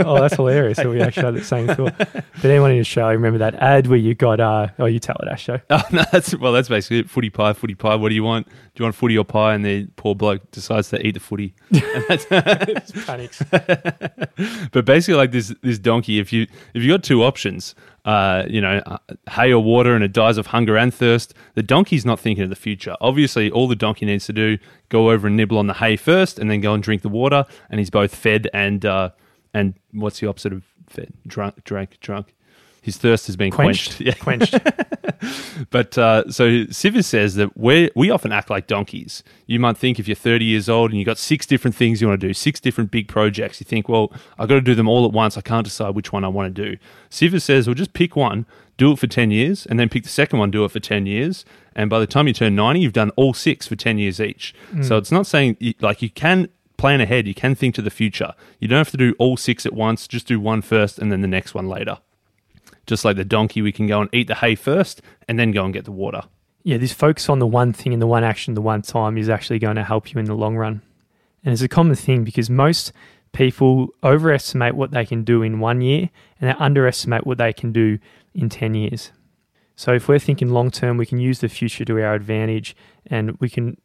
oh, 0.00 0.20
that's 0.20 0.34
hilarious. 0.34 0.78
So 0.78 0.90
we 0.90 1.00
actually 1.00 1.24
had 1.24 1.34
the 1.34 1.44
same 1.44 1.68
thought. 1.68 1.96
But 1.96 2.44
anyone 2.44 2.72
in 2.72 2.80
Australia 2.80 3.16
remember 3.16 3.38
that 3.38 3.54
ad 3.54 3.86
where 3.86 3.98
you 3.98 4.14
got 4.14 4.40
uh 4.40 4.68
oh 4.78 4.86
you 4.86 4.98
tell 4.98 5.16
it, 5.20 5.28
Asho. 5.28 5.60
Oh 5.70 5.82
no, 5.92 6.04
that's 6.12 6.36
well 6.36 6.52
that's 6.52 6.68
basically 6.68 7.00
it. 7.00 7.10
Footy 7.10 7.30
pie, 7.30 7.52
footy 7.52 7.74
pie. 7.74 7.94
What 7.94 8.08
do 8.08 8.14
you 8.14 8.24
want? 8.24 8.48
Do 8.48 8.82
you 8.82 8.84
want 8.84 8.94
footy 8.94 9.16
or 9.16 9.24
pie? 9.24 9.54
And 9.54 9.64
the 9.64 9.86
poor 9.96 10.14
bloke 10.14 10.50
decides 10.50 10.90
to 10.90 11.06
eat 11.06 11.12
the 11.12 11.20
footy. 11.20 11.54
And 11.70 12.04
that's 12.08 12.26
panics. 12.26 13.42
but 13.50 14.84
basically 14.84 15.14
like 15.14 15.32
this 15.32 15.54
this 15.62 15.78
donkey, 15.78 16.18
if 16.18 16.32
you 16.32 16.46
if 16.74 16.82
you 16.82 16.90
got 16.90 17.02
two 17.02 17.22
options, 17.22 17.74
uh, 18.06 18.44
you 18.48 18.60
know, 18.60 18.80
uh, 18.86 18.98
hay 19.30 19.52
or 19.52 19.62
water 19.62 19.94
and 19.94 20.04
it 20.04 20.12
dies 20.12 20.38
of 20.38 20.46
hunger 20.46 20.78
and 20.78 20.94
thirst, 20.94 21.34
the 21.54 21.62
donkey's 21.62 22.06
not 22.06 22.20
thinking 22.20 22.44
of 22.44 22.50
the 22.50 22.56
future. 22.56 22.96
Obviously, 23.00 23.50
all 23.50 23.66
the 23.66 23.76
donkey 23.76 24.06
needs 24.06 24.26
to 24.26 24.32
do 24.32 24.58
go 24.88 25.10
over 25.10 25.26
and 25.26 25.36
nibble 25.36 25.58
on 25.58 25.66
the 25.66 25.74
hay 25.74 25.96
first, 25.96 26.38
and 26.38 26.48
then 26.48 26.60
go 26.60 26.72
and 26.72 26.82
drink 26.82 27.02
the 27.02 27.08
water, 27.08 27.44
and 27.68 27.80
he's 27.80 27.90
both 27.90 28.14
fed 28.14 28.48
and 28.54 28.86
uh, 28.86 29.10
and 29.52 29.74
what's 29.92 30.20
the 30.20 30.28
opposite 30.28 30.52
of 30.52 30.62
fed, 30.86 31.12
drunk, 31.26 31.64
drank, 31.64 31.98
drunk. 31.98 32.35
His 32.86 32.98
thirst 32.98 33.26
has 33.26 33.34
been 33.34 33.50
quenched. 33.50 33.96
Quenched. 33.96 34.00
Yeah. 34.00 34.14
Quenched. 34.14 35.68
but 35.70 35.98
uh, 35.98 36.30
so 36.30 36.66
Sivers 36.66 37.04
says 37.06 37.34
that 37.34 37.58
we 37.58 37.90
we 37.96 38.10
often 38.10 38.30
act 38.30 38.48
like 38.48 38.68
donkeys. 38.68 39.24
You 39.46 39.58
might 39.58 39.76
think 39.76 39.98
if 39.98 40.06
you're 40.06 40.14
30 40.14 40.44
years 40.44 40.68
old 40.68 40.92
and 40.92 40.98
you've 41.00 41.06
got 41.06 41.18
six 41.18 41.46
different 41.46 41.74
things 41.74 42.00
you 42.00 42.06
want 42.06 42.20
to 42.20 42.28
do, 42.28 42.32
six 42.32 42.60
different 42.60 42.92
big 42.92 43.08
projects, 43.08 43.60
you 43.60 43.64
think, 43.64 43.88
well, 43.88 44.12
I've 44.38 44.48
got 44.48 44.54
to 44.54 44.60
do 44.60 44.76
them 44.76 44.86
all 44.88 45.04
at 45.04 45.10
once. 45.10 45.36
I 45.36 45.40
can't 45.40 45.64
decide 45.64 45.96
which 45.96 46.12
one 46.12 46.22
I 46.22 46.28
want 46.28 46.54
to 46.54 46.62
do. 46.70 46.76
Sivers 47.10 47.42
says, 47.42 47.66
well, 47.66 47.74
just 47.74 47.92
pick 47.92 48.14
one, 48.14 48.46
do 48.76 48.92
it 48.92 49.00
for 49.00 49.08
10 49.08 49.32
years, 49.32 49.66
and 49.66 49.80
then 49.80 49.88
pick 49.88 50.04
the 50.04 50.08
second 50.08 50.38
one, 50.38 50.52
do 50.52 50.64
it 50.64 50.70
for 50.70 50.78
10 50.78 51.06
years. 51.06 51.44
And 51.74 51.90
by 51.90 51.98
the 51.98 52.06
time 52.06 52.28
you 52.28 52.34
turn 52.34 52.54
90, 52.54 52.78
you've 52.78 52.92
done 52.92 53.10
all 53.16 53.34
six 53.34 53.66
for 53.66 53.74
10 53.74 53.98
years 53.98 54.20
each. 54.20 54.54
Mm. 54.72 54.84
So 54.84 54.96
it's 54.96 55.10
not 55.10 55.26
saying, 55.26 55.56
like, 55.80 56.02
you 56.02 56.10
can 56.10 56.50
plan 56.76 57.00
ahead, 57.00 57.26
you 57.26 57.34
can 57.34 57.56
think 57.56 57.74
to 57.74 57.82
the 57.82 57.90
future. 57.90 58.32
You 58.60 58.68
don't 58.68 58.78
have 58.78 58.92
to 58.92 58.96
do 58.96 59.16
all 59.18 59.36
six 59.36 59.66
at 59.66 59.72
once, 59.72 60.06
just 60.06 60.28
do 60.28 60.38
one 60.38 60.62
first 60.62 61.00
and 61.00 61.10
then 61.10 61.20
the 61.20 61.26
next 61.26 61.52
one 61.52 61.68
later. 61.68 61.98
Just 62.86 63.04
like 63.04 63.16
the 63.16 63.24
donkey, 63.24 63.62
we 63.62 63.72
can 63.72 63.86
go 63.86 64.00
and 64.00 64.10
eat 64.12 64.28
the 64.28 64.36
hay 64.36 64.54
first 64.54 65.02
and 65.28 65.38
then 65.38 65.50
go 65.50 65.64
and 65.64 65.72
get 65.72 65.84
the 65.84 65.92
water. 65.92 66.22
Yeah, 66.62 66.78
this 66.78 66.92
focus 66.92 67.28
on 67.28 67.38
the 67.38 67.46
one 67.46 67.72
thing 67.72 67.92
and 67.92 68.02
the 68.02 68.06
one 68.06 68.24
action, 68.24 68.54
the 68.54 68.60
one 68.60 68.82
time 68.82 69.18
is 69.18 69.28
actually 69.28 69.58
going 69.58 69.76
to 69.76 69.84
help 69.84 70.12
you 70.12 70.18
in 70.18 70.26
the 70.26 70.34
long 70.34 70.56
run. 70.56 70.82
And 71.44 71.52
it's 71.52 71.62
a 71.62 71.68
common 71.68 71.94
thing 71.94 72.24
because 72.24 72.50
most 72.50 72.92
people 73.32 73.88
overestimate 74.02 74.74
what 74.74 74.90
they 74.90 75.04
can 75.04 75.22
do 75.22 75.42
in 75.42 75.60
one 75.60 75.80
year 75.80 76.10
and 76.40 76.50
they 76.50 76.54
underestimate 76.54 77.26
what 77.26 77.38
they 77.38 77.52
can 77.52 77.72
do 77.72 77.98
in 78.34 78.48
10 78.48 78.74
years. 78.74 79.12
So 79.76 79.92
if 79.92 80.08
we're 80.08 80.18
thinking 80.18 80.50
long 80.50 80.70
term, 80.70 80.96
we 80.96 81.06
can 81.06 81.20
use 81.20 81.40
the 81.40 81.48
future 81.48 81.84
to 81.84 82.02
our 82.02 82.14
advantage 82.14 82.74
and 83.06 83.38
we 83.38 83.50
can 83.50 83.76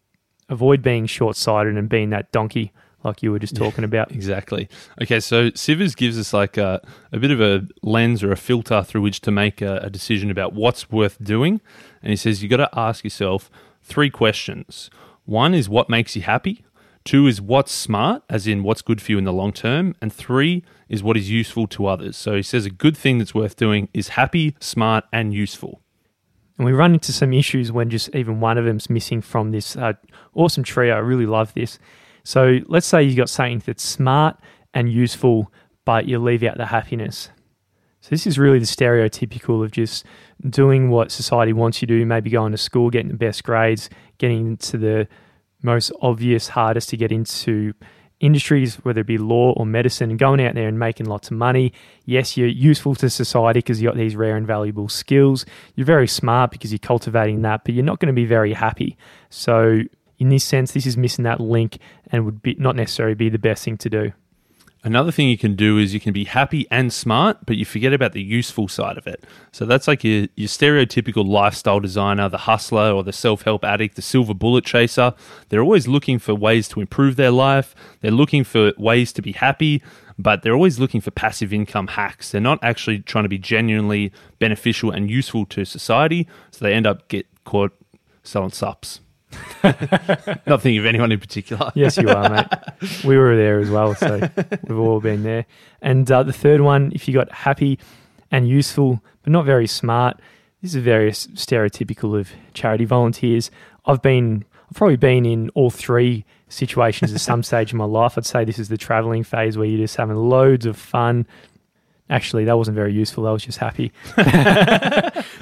avoid 0.49 0.81
being 0.81 1.05
short 1.05 1.35
sighted 1.35 1.77
and 1.77 1.89
being 1.89 2.09
that 2.09 2.31
donkey 2.31 2.71
like 3.03 3.23
you 3.23 3.31
were 3.31 3.39
just 3.39 3.55
talking 3.55 3.83
yeah, 3.83 3.87
about. 3.87 4.11
Exactly. 4.11 4.69
Okay, 5.01 5.19
so 5.19 5.49
Sivers 5.51 5.95
gives 5.95 6.17
us 6.19 6.33
like 6.33 6.57
a, 6.57 6.81
a 7.11 7.19
bit 7.19 7.31
of 7.31 7.41
a 7.41 7.67
lens 7.81 8.23
or 8.23 8.31
a 8.31 8.37
filter 8.37 8.83
through 8.83 9.01
which 9.01 9.21
to 9.21 9.31
make 9.31 9.61
a, 9.61 9.77
a 9.77 9.89
decision 9.89 10.29
about 10.29 10.53
what's 10.53 10.91
worth 10.91 11.21
doing. 11.23 11.61
And 12.01 12.09
he 12.09 12.15
says 12.15 12.41
you've 12.41 12.51
got 12.51 12.57
to 12.57 12.69
ask 12.77 13.03
yourself 13.03 13.49
three 13.81 14.09
questions. 14.09 14.89
One 15.25 15.53
is 15.53 15.69
what 15.69 15.89
makes 15.89 16.15
you 16.15 16.21
happy. 16.21 16.63
Two 17.03 17.25
is 17.25 17.41
what's 17.41 17.71
smart, 17.71 18.23
as 18.29 18.45
in 18.45 18.61
what's 18.63 18.83
good 18.83 19.01
for 19.01 19.11
you 19.11 19.17
in 19.17 19.23
the 19.23 19.33
long 19.33 19.53
term. 19.53 19.95
And 20.01 20.13
three 20.13 20.63
is 20.87 21.01
what 21.01 21.17
is 21.17 21.29
useful 21.29 21.67
to 21.67 21.87
others. 21.87 22.15
So 22.15 22.35
he 22.35 22.43
says 22.43 22.65
a 22.65 22.69
good 22.69 22.95
thing 22.95 23.17
that's 23.17 23.33
worth 23.33 23.55
doing 23.55 23.89
is 23.93 24.09
happy, 24.09 24.55
smart, 24.59 25.05
and 25.11 25.33
useful. 25.33 25.81
And 26.57 26.65
we 26.67 26.73
run 26.73 26.93
into 26.93 27.11
some 27.11 27.33
issues 27.33 27.71
when 27.71 27.89
just 27.89 28.13
even 28.13 28.39
one 28.39 28.57
of 28.57 28.65
them's 28.65 28.89
missing 28.89 29.21
from 29.21 29.49
this 29.49 29.75
uh, 29.75 29.93
awesome 30.35 30.63
trio. 30.63 30.95
I 30.95 30.99
really 30.99 31.25
love 31.25 31.53
this. 31.55 31.79
So 32.23 32.59
let's 32.67 32.87
say 32.87 33.03
you've 33.03 33.17
got 33.17 33.29
something 33.29 33.61
that's 33.65 33.83
smart 33.83 34.39
and 34.73 34.91
useful, 34.91 35.51
but 35.85 36.07
you 36.07 36.19
leave 36.19 36.43
out 36.43 36.57
the 36.57 36.67
happiness. 36.67 37.29
So 38.01 38.09
this 38.09 38.25
is 38.25 38.39
really 38.39 38.59
the 38.59 38.65
stereotypical 38.65 39.63
of 39.63 39.71
just 39.71 40.05
doing 40.49 40.89
what 40.89 41.11
society 41.11 41.53
wants 41.53 41.81
you 41.81 41.87
to 41.87 41.99
do, 41.99 42.05
maybe 42.05 42.31
going 42.31 42.51
to 42.51 42.57
school, 42.57 42.89
getting 42.89 43.09
the 43.09 43.17
best 43.17 43.43
grades, 43.43 43.89
getting 44.17 44.47
into 44.47 44.77
the 44.77 45.07
most 45.61 45.91
obvious, 46.01 46.47
hardest 46.47 46.89
to 46.89 46.97
get 46.97 47.11
into 47.11 47.73
industries, 48.19 48.75
whether 48.77 49.01
it 49.01 49.07
be 49.07 49.17
law 49.17 49.51
or 49.53 49.65
medicine, 49.65 50.09
and 50.09 50.19
going 50.19 50.41
out 50.43 50.55
there 50.55 50.67
and 50.67 50.79
making 50.79 51.07
lots 51.07 51.29
of 51.29 51.37
money. 51.37 51.73
Yes, 52.05 52.37
you're 52.37 52.47
useful 52.47 52.95
to 52.95 53.09
society 53.09 53.59
because 53.59 53.81
you've 53.81 53.91
got 53.91 53.97
these 53.97 54.15
rare 54.15 54.35
and 54.35 54.47
valuable 54.47 54.89
skills. 54.89 55.45
You're 55.75 55.85
very 55.85 56.07
smart 56.07 56.51
because 56.51 56.71
you're 56.71 56.79
cultivating 56.79 57.41
that, 57.43 57.63
but 57.65 57.73
you're 57.73 57.85
not 57.85 57.99
going 57.99 58.13
to 58.13 58.19
be 58.19 58.25
very 58.25 58.53
happy. 58.53 58.97
So 59.29 59.81
in 60.21 60.29
this 60.29 60.43
sense, 60.43 60.73
this 60.73 60.85
is 60.85 60.95
missing 60.95 61.23
that 61.23 61.39
link 61.39 61.79
and 62.11 62.25
would 62.25 62.43
be 62.43 62.55
not 62.59 62.75
necessarily 62.75 63.15
be 63.15 63.27
the 63.27 63.39
best 63.39 63.65
thing 63.65 63.75
to 63.77 63.89
do. 63.89 64.13
Another 64.83 65.11
thing 65.11 65.29
you 65.29 65.37
can 65.37 65.55
do 65.55 65.79
is 65.79 65.95
you 65.95 65.99
can 65.99 66.13
be 66.13 66.25
happy 66.25 66.67
and 66.69 66.93
smart, 66.93 67.39
but 67.47 67.57
you 67.57 67.65
forget 67.65 67.91
about 67.91 68.13
the 68.13 68.21
useful 68.21 68.67
side 68.67 68.99
of 68.99 69.07
it. 69.07 69.23
So 69.51 69.65
that's 69.65 69.87
like 69.87 70.03
your, 70.03 70.27
your 70.35 70.47
stereotypical 70.47 71.27
lifestyle 71.27 71.79
designer, 71.79 72.29
the 72.29 72.37
hustler 72.37 72.91
or 72.91 73.03
the 73.03 73.11
self 73.11 73.41
help 73.41 73.65
addict, 73.65 73.95
the 73.95 74.03
silver 74.03 74.35
bullet 74.35 74.63
chaser. 74.63 75.15
They're 75.49 75.63
always 75.63 75.87
looking 75.87 76.19
for 76.19 76.35
ways 76.35 76.67
to 76.69 76.81
improve 76.81 77.15
their 77.15 77.31
life. 77.31 77.73
They're 78.01 78.11
looking 78.11 78.43
for 78.43 78.73
ways 78.77 79.11
to 79.13 79.23
be 79.23 79.31
happy, 79.31 79.81
but 80.19 80.43
they're 80.43 80.53
always 80.53 80.79
looking 80.79 81.01
for 81.01 81.09
passive 81.09 81.51
income 81.51 81.87
hacks. 81.87 82.29
They're 82.29 82.41
not 82.41 82.59
actually 82.61 82.99
trying 82.99 83.25
to 83.25 83.29
be 83.29 83.39
genuinely 83.39 84.11
beneficial 84.37 84.91
and 84.91 85.09
useful 85.09 85.47
to 85.47 85.65
society. 85.65 86.27
So 86.51 86.63
they 86.63 86.73
end 86.73 86.85
up 86.85 87.07
get 87.07 87.25
caught 87.43 87.71
selling 88.21 88.51
sups. 88.51 88.99
Not 89.63 90.61
thinking 90.61 90.79
of 90.79 90.85
anyone 90.85 91.11
in 91.11 91.19
particular. 91.19 91.71
yes, 91.75 91.97
you 91.97 92.09
are, 92.09 92.29
mate. 92.29 92.47
We 93.03 93.17
were 93.17 93.35
there 93.35 93.59
as 93.59 93.69
well, 93.69 93.95
so 93.95 94.29
we've 94.67 94.77
all 94.77 94.99
been 94.99 95.23
there. 95.23 95.45
And 95.81 96.09
uh, 96.11 96.23
the 96.23 96.33
third 96.33 96.61
one, 96.61 96.91
if 96.93 97.07
you 97.07 97.13
got 97.13 97.31
happy 97.31 97.79
and 98.31 98.47
useful, 98.47 99.03
but 99.23 99.31
not 99.31 99.45
very 99.45 99.67
smart, 99.67 100.19
this 100.61 100.75
is 100.75 100.83
very 100.83 101.11
stereotypical 101.11 102.19
of 102.19 102.31
charity 102.53 102.85
volunteers. 102.85 103.51
I've 103.85 104.01
been, 104.01 104.45
I've 104.69 104.75
probably 104.75 104.97
been 104.97 105.25
in 105.25 105.49
all 105.49 105.69
three 105.69 106.25
situations 106.49 107.13
at 107.13 107.21
some 107.21 107.43
stage 107.43 107.71
in 107.71 107.77
my 107.77 107.85
life. 107.85 108.17
I'd 108.17 108.25
say 108.25 108.45
this 108.45 108.59
is 108.59 108.69
the 108.69 108.77
traveling 108.77 109.23
phase 109.23 109.57
where 109.57 109.67
you're 109.67 109.79
just 109.79 109.95
having 109.95 110.17
loads 110.17 110.65
of 110.65 110.77
fun, 110.77 111.25
Actually, 112.11 112.43
that 112.43 112.57
wasn't 112.57 112.75
very 112.75 112.93
useful. 112.93 113.25
I 113.25 113.31
was 113.31 113.43
just 113.43 113.57
happy. 113.57 113.91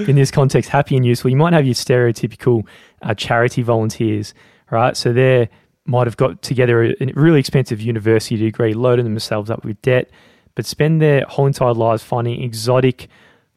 in 0.07 0.15
this 0.15 0.29
context, 0.29 0.69
happy 0.69 0.95
and 0.95 1.03
useful. 1.03 1.31
You 1.31 1.35
might 1.35 1.51
have 1.53 1.65
your 1.65 1.73
stereotypical 1.73 2.63
uh, 3.01 3.15
charity 3.15 3.63
volunteers, 3.63 4.35
right? 4.69 4.95
So 4.95 5.11
they 5.11 5.49
might 5.85 6.05
have 6.05 6.15
got 6.15 6.43
together 6.43 6.83
a, 6.83 6.95
really 7.15 7.39
expensive 7.39 7.81
university 7.81 8.37
degree, 8.37 8.75
loaded 8.75 9.03
themselves 9.03 9.49
up 9.49 9.65
with 9.65 9.81
debt, 9.81 10.11
but 10.53 10.67
spend 10.67 11.01
their 11.01 11.25
whole 11.27 11.47
entire 11.47 11.73
lives 11.73 12.03
finding 12.03 12.43
exotic, 12.43 13.07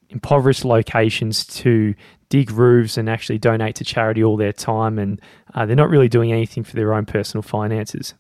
impoverished 0.09 0.65
locations 0.65 1.45
to 1.45 1.95
dig 2.31 2.51
roofs 2.51 2.97
and 2.97 3.11
actually 3.11 3.39
donate 3.39 3.75
to 3.75 3.85
charity 3.85 4.25
all 4.25 4.39
their 4.39 4.55
time. 4.55 4.99
And 4.99 5.21
uh, 5.55 5.67
they're 5.67 5.77
not 5.77 5.91
really 5.91 6.09
doing 6.09 6.33
anything 6.33 6.65
for 6.65 6.77
their 6.77 6.95
own 6.95 7.05
personal 7.05 7.43
finances. 7.43 8.15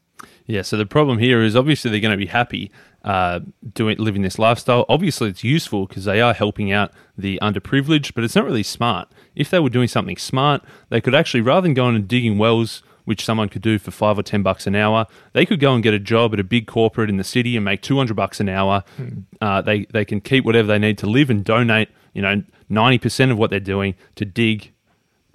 Yeah, 0.44 0.62
so 0.62 0.76
the 0.76 0.85
problem 0.85 1.18
here 1.18 1.42
is 1.42 1.57
obviously 1.57 1.90
they're 1.90 2.00
going 2.00 2.12
to 2.12 2.22
be 2.22 2.26
happy 2.26 2.70
uh, 3.04 3.40
doing 3.74 3.98
living 3.98 4.22
this 4.22 4.38
lifestyle. 4.38 4.84
Obviously, 4.88 5.28
it's 5.28 5.44
useful 5.44 5.86
because 5.86 6.04
they 6.04 6.20
are 6.20 6.34
helping 6.34 6.72
out 6.72 6.92
the 7.18 7.38
underprivileged, 7.42 8.14
but 8.14 8.24
it's 8.24 8.36
not 8.36 8.44
really 8.44 8.62
smart. 8.62 9.08
If 9.34 9.50
they 9.50 9.58
were 9.58 9.70
doing 9.70 9.88
something 9.88 10.16
smart, 10.16 10.62
they 10.88 11.00
could 11.00 11.14
actually 11.14 11.40
rather 11.40 11.62
than 11.62 11.74
going 11.74 11.96
and 11.96 12.06
digging 12.06 12.38
wells, 12.38 12.82
which 13.04 13.24
someone 13.24 13.48
could 13.48 13.62
do 13.62 13.78
for 13.78 13.90
five 13.90 14.18
or 14.18 14.22
ten 14.22 14.42
bucks 14.42 14.66
an 14.66 14.76
hour, 14.76 15.06
they 15.32 15.44
could 15.44 15.60
go 15.60 15.74
and 15.74 15.82
get 15.82 15.94
a 15.94 15.98
job 15.98 16.32
at 16.32 16.40
a 16.40 16.44
big 16.44 16.66
corporate 16.66 17.10
in 17.10 17.16
the 17.16 17.24
city 17.24 17.56
and 17.56 17.64
make 17.64 17.82
two 17.82 17.96
hundred 17.96 18.14
bucks 18.14 18.40
an 18.40 18.48
hour. 18.48 18.84
Mm. 18.98 19.24
Uh, 19.40 19.62
they 19.62 19.86
they 19.86 20.04
can 20.04 20.20
keep 20.20 20.44
whatever 20.44 20.68
they 20.68 20.78
need 20.78 20.98
to 20.98 21.06
live 21.06 21.30
and 21.30 21.44
donate. 21.44 21.88
You 22.14 22.22
know, 22.22 22.42
ninety 22.68 22.98
percent 22.98 23.32
of 23.32 23.38
what 23.38 23.50
they're 23.50 23.60
doing 23.60 23.94
to 24.16 24.24
dig 24.24 24.72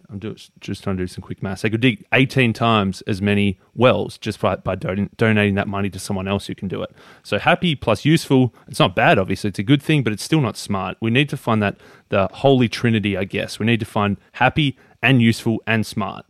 I'm 0.09 0.21
just 0.61 0.83
trying 0.83 0.95
to 0.95 1.03
do 1.03 1.07
some 1.07 1.21
quick 1.21 1.43
maths. 1.43 1.63
They 1.63 1.69
could 1.69 1.81
dig 1.81 2.05
18 2.13 2.53
times 2.53 3.01
as 3.01 3.21
many 3.21 3.59
wells 3.75 4.17
just 4.17 4.39
by, 4.39 4.55
by 4.55 4.75
don- 4.75 5.09
donating 5.17 5.55
that 5.55 5.67
money 5.67 5.89
to 5.89 5.99
someone 5.99 6.29
else 6.29 6.47
who 6.47 6.55
can 6.55 6.69
do 6.69 6.81
it. 6.81 6.91
So 7.23 7.39
happy 7.39 7.75
plus 7.75 8.05
useful. 8.05 8.53
It's 8.69 8.79
not 8.79 8.95
bad, 8.95 9.19
obviously. 9.19 9.49
It's 9.49 9.59
a 9.59 9.63
good 9.63 9.83
thing, 9.83 10.03
but 10.03 10.13
it's 10.13 10.23
still 10.23 10.39
not 10.39 10.55
smart. 10.55 10.95
We 11.01 11.09
need 11.11 11.27
to 11.29 11.37
find 11.37 11.61
that 11.61 11.77
the 12.07 12.29
holy 12.31 12.69
trinity, 12.69 13.17
I 13.17 13.25
guess. 13.25 13.59
We 13.59 13.65
need 13.65 13.81
to 13.81 13.85
find 13.85 14.15
happy 14.33 14.77
and 15.03 15.21
useful 15.21 15.61
and 15.67 15.85
smart. 15.85 16.25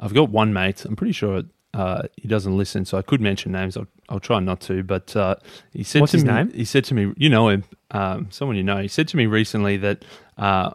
I've 0.00 0.14
got 0.14 0.30
one 0.30 0.52
mate. 0.52 0.84
I'm 0.84 0.94
pretty 0.94 1.12
sure 1.12 1.42
uh, 1.74 2.02
he 2.16 2.28
doesn't 2.28 2.56
listen, 2.56 2.84
so 2.84 2.98
I 2.98 3.02
could 3.02 3.20
mention 3.20 3.52
names. 3.52 3.76
I'll, 3.76 3.86
I'll 4.08 4.20
try 4.20 4.38
not 4.40 4.60
to. 4.62 4.82
But 4.82 5.14
uh, 5.16 5.36
he 5.72 5.82
said 5.82 6.00
What's 6.00 6.12
to 6.12 6.18
his 6.18 6.24
me, 6.24 6.32
name? 6.32 6.52
He 6.52 6.64
said 6.64 6.84
to 6.84 6.94
me, 6.94 7.12
you 7.16 7.28
know 7.28 7.48
him, 7.48 7.64
um, 7.90 8.28
someone 8.30 8.56
you 8.56 8.62
know. 8.62 8.78
He 8.78 8.88
said 8.88 9.08
to 9.08 9.16
me 9.16 9.26
recently 9.26 9.76
that 9.78 10.04
uh, 10.36 10.70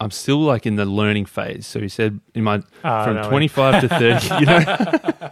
I'm 0.00 0.10
still 0.10 0.38
like 0.38 0.66
in 0.66 0.76
the 0.76 0.84
learning 0.84 1.26
phase. 1.26 1.66
So 1.66 1.80
he 1.80 1.88
said 1.88 2.20
in 2.34 2.44
my 2.44 2.62
oh, 2.84 3.04
from 3.04 3.28
25 3.28 3.80
to 3.82 3.88
30, 3.88 4.34
you 4.40 4.46
know. 4.46 5.30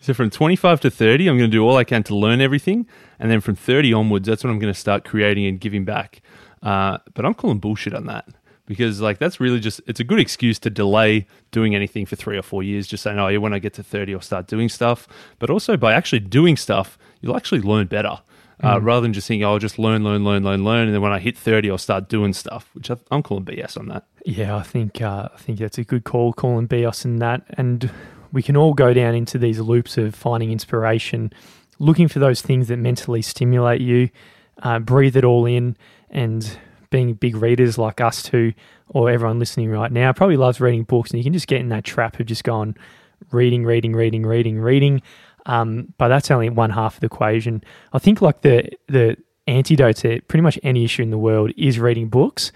so 0.00 0.14
from 0.14 0.30
25 0.30 0.80
to 0.80 0.90
30, 0.90 1.28
I'm 1.28 1.38
going 1.38 1.50
to 1.50 1.56
do 1.56 1.66
all 1.66 1.76
I 1.76 1.84
can 1.84 2.02
to 2.04 2.16
learn 2.16 2.40
everything, 2.40 2.86
and 3.18 3.30
then 3.30 3.40
from 3.40 3.54
30 3.54 3.92
onwards, 3.92 4.26
that's 4.26 4.44
when 4.44 4.52
I'm 4.52 4.58
going 4.58 4.72
to 4.72 4.78
start 4.78 5.04
creating 5.04 5.46
and 5.46 5.60
giving 5.60 5.84
back. 5.84 6.22
Uh, 6.62 6.98
but 7.14 7.24
I'm 7.24 7.34
calling 7.34 7.58
bullshit 7.58 7.94
on 7.94 8.06
that 8.06 8.28
because 8.70 9.00
like 9.00 9.18
that's 9.18 9.40
really 9.40 9.58
just 9.58 9.80
it's 9.88 9.98
a 9.98 10.04
good 10.04 10.20
excuse 10.20 10.56
to 10.60 10.70
delay 10.70 11.26
doing 11.50 11.74
anything 11.74 12.06
for 12.06 12.14
three 12.14 12.38
or 12.38 12.42
four 12.42 12.62
years 12.62 12.86
just 12.86 13.02
saying 13.02 13.18
oh 13.18 13.26
yeah 13.26 13.36
when 13.36 13.52
i 13.52 13.58
get 13.58 13.74
to 13.74 13.82
30 13.82 14.14
i'll 14.14 14.20
start 14.20 14.46
doing 14.46 14.68
stuff 14.68 15.08
but 15.40 15.50
also 15.50 15.76
by 15.76 15.92
actually 15.92 16.20
doing 16.20 16.56
stuff 16.56 16.96
you'll 17.20 17.36
actually 17.36 17.60
learn 17.60 17.88
better 17.88 18.20
uh, 18.62 18.76
mm. 18.76 18.84
rather 18.84 19.02
than 19.02 19.12
just 19.12 19.28
thinking, 19.28 19.44
oh, 19.44 19.52
i'll 19.52 19.58
just 19.58 19.78
learn 19.78 20.04
learn 20.04 20.24
learn 20.24 20.44
learn 20.44 20.64
learn 20.64 20.86
and 20.86 20.94
then 20.94 21.00
when 21.00 21.12
i 21.12 21.18
hit 21.18 21.36
30 21.36 21.70
i'll 21.70 21.78
start 21.78 22.08
doing 22.08 22.32
stuff 22.32 22.70
which 22.74 22.90
i'm 23.10 23.22
calling 23.22 23.44
bs 23.44 23.76
on 23.76 23.86
that 23.88 24.04
yeah 24.24 24.56
i 24.56 24.62
think 24.62 25.00
uh, 25.00 25.28
i 25.32 25.38
think 25.38 25.58
that's 25.58 25.78
a 25.78 25.84
good 25.84 26.04
call 26.04 26.32
calling 26.32 26.68
bs 26.68 27.04
on 27.04 27.16
that 27.16 27.42
and 27.50 27.90
we 28.32 28.42
can 28.42 28.56
all 28.56 28.74
go 28.74 28.94
down 28.94 29.14
into 29.14 29.38
these 29.38 29.58
loops 29.58 29.98
of 29.98 30.14
finding 30.14 30.52
inspiration 30.52 31.32
looking 31.78 32.08
for 32.08 32.18
those 32.18 32.42
things 32.42 32.68
that 32.68 32.76
mentally 32.76 33.22
stimulate 33.22 33.80
you 33.80 34.08
uh, 34.62 34.78
breathe 34.78 35.16
it 35.16 35.24
all 35.24 35.46
in 35.46 35.76
and 36.10 36.58
being 36.90 37.14
big 37.14 37.36
readers 37.36 37.78
like 37.78 38.00
us 38.00 38.22
two, 38.22 38.52
or 38.88 39.10
everyone 39.10 39.38
listening 39.38 39.70
right 39.70 39.90
now, 39.90 40.12
probably 40.12 40.36
loves 40.36 40.60
reading 40.60 40.84
books, 40.84 41.10
and 41.10 41.18
you 41.18 41.24
can 41.24 41.32
just 41.32 41.46
get 41.46 41.60
in 41.60 41.68
that 41.68 41.84
trap 41.84 42.18
of 42.20 42.26
just 42.26 42.44
going 42.44 42.76
reading, 43.30 43.64
reading, 43.64 43.94
reading, 43.94 44.26
reading, 44.26 44.58
reading. 44.58 45.02
Um, 45.46 45.94
but 45.98 46.08
that's 46.08 46.30
only 46.30 46.50
one 46.50 46.70
half 46.70 46.94
of 46.94 47.00
the 47.00 47.06
equation. 47.06 47.64
I 47.92 47.98
think 47.98 48.22
like 48.22 48.42
the 48.42 48.68
the 48.88 49.16
antidote 49.46 49.96
to 49.96 50.20
pretty 50.22 50.42
much 50.42 50.58
any 50.62 50.84
issue 50.84 51.02
in 51.02 51.10
the 51.10 51.18
world 51.18 51.52
is 51.56 51.78
reading 51.78 52.08
books. 52.08 52.52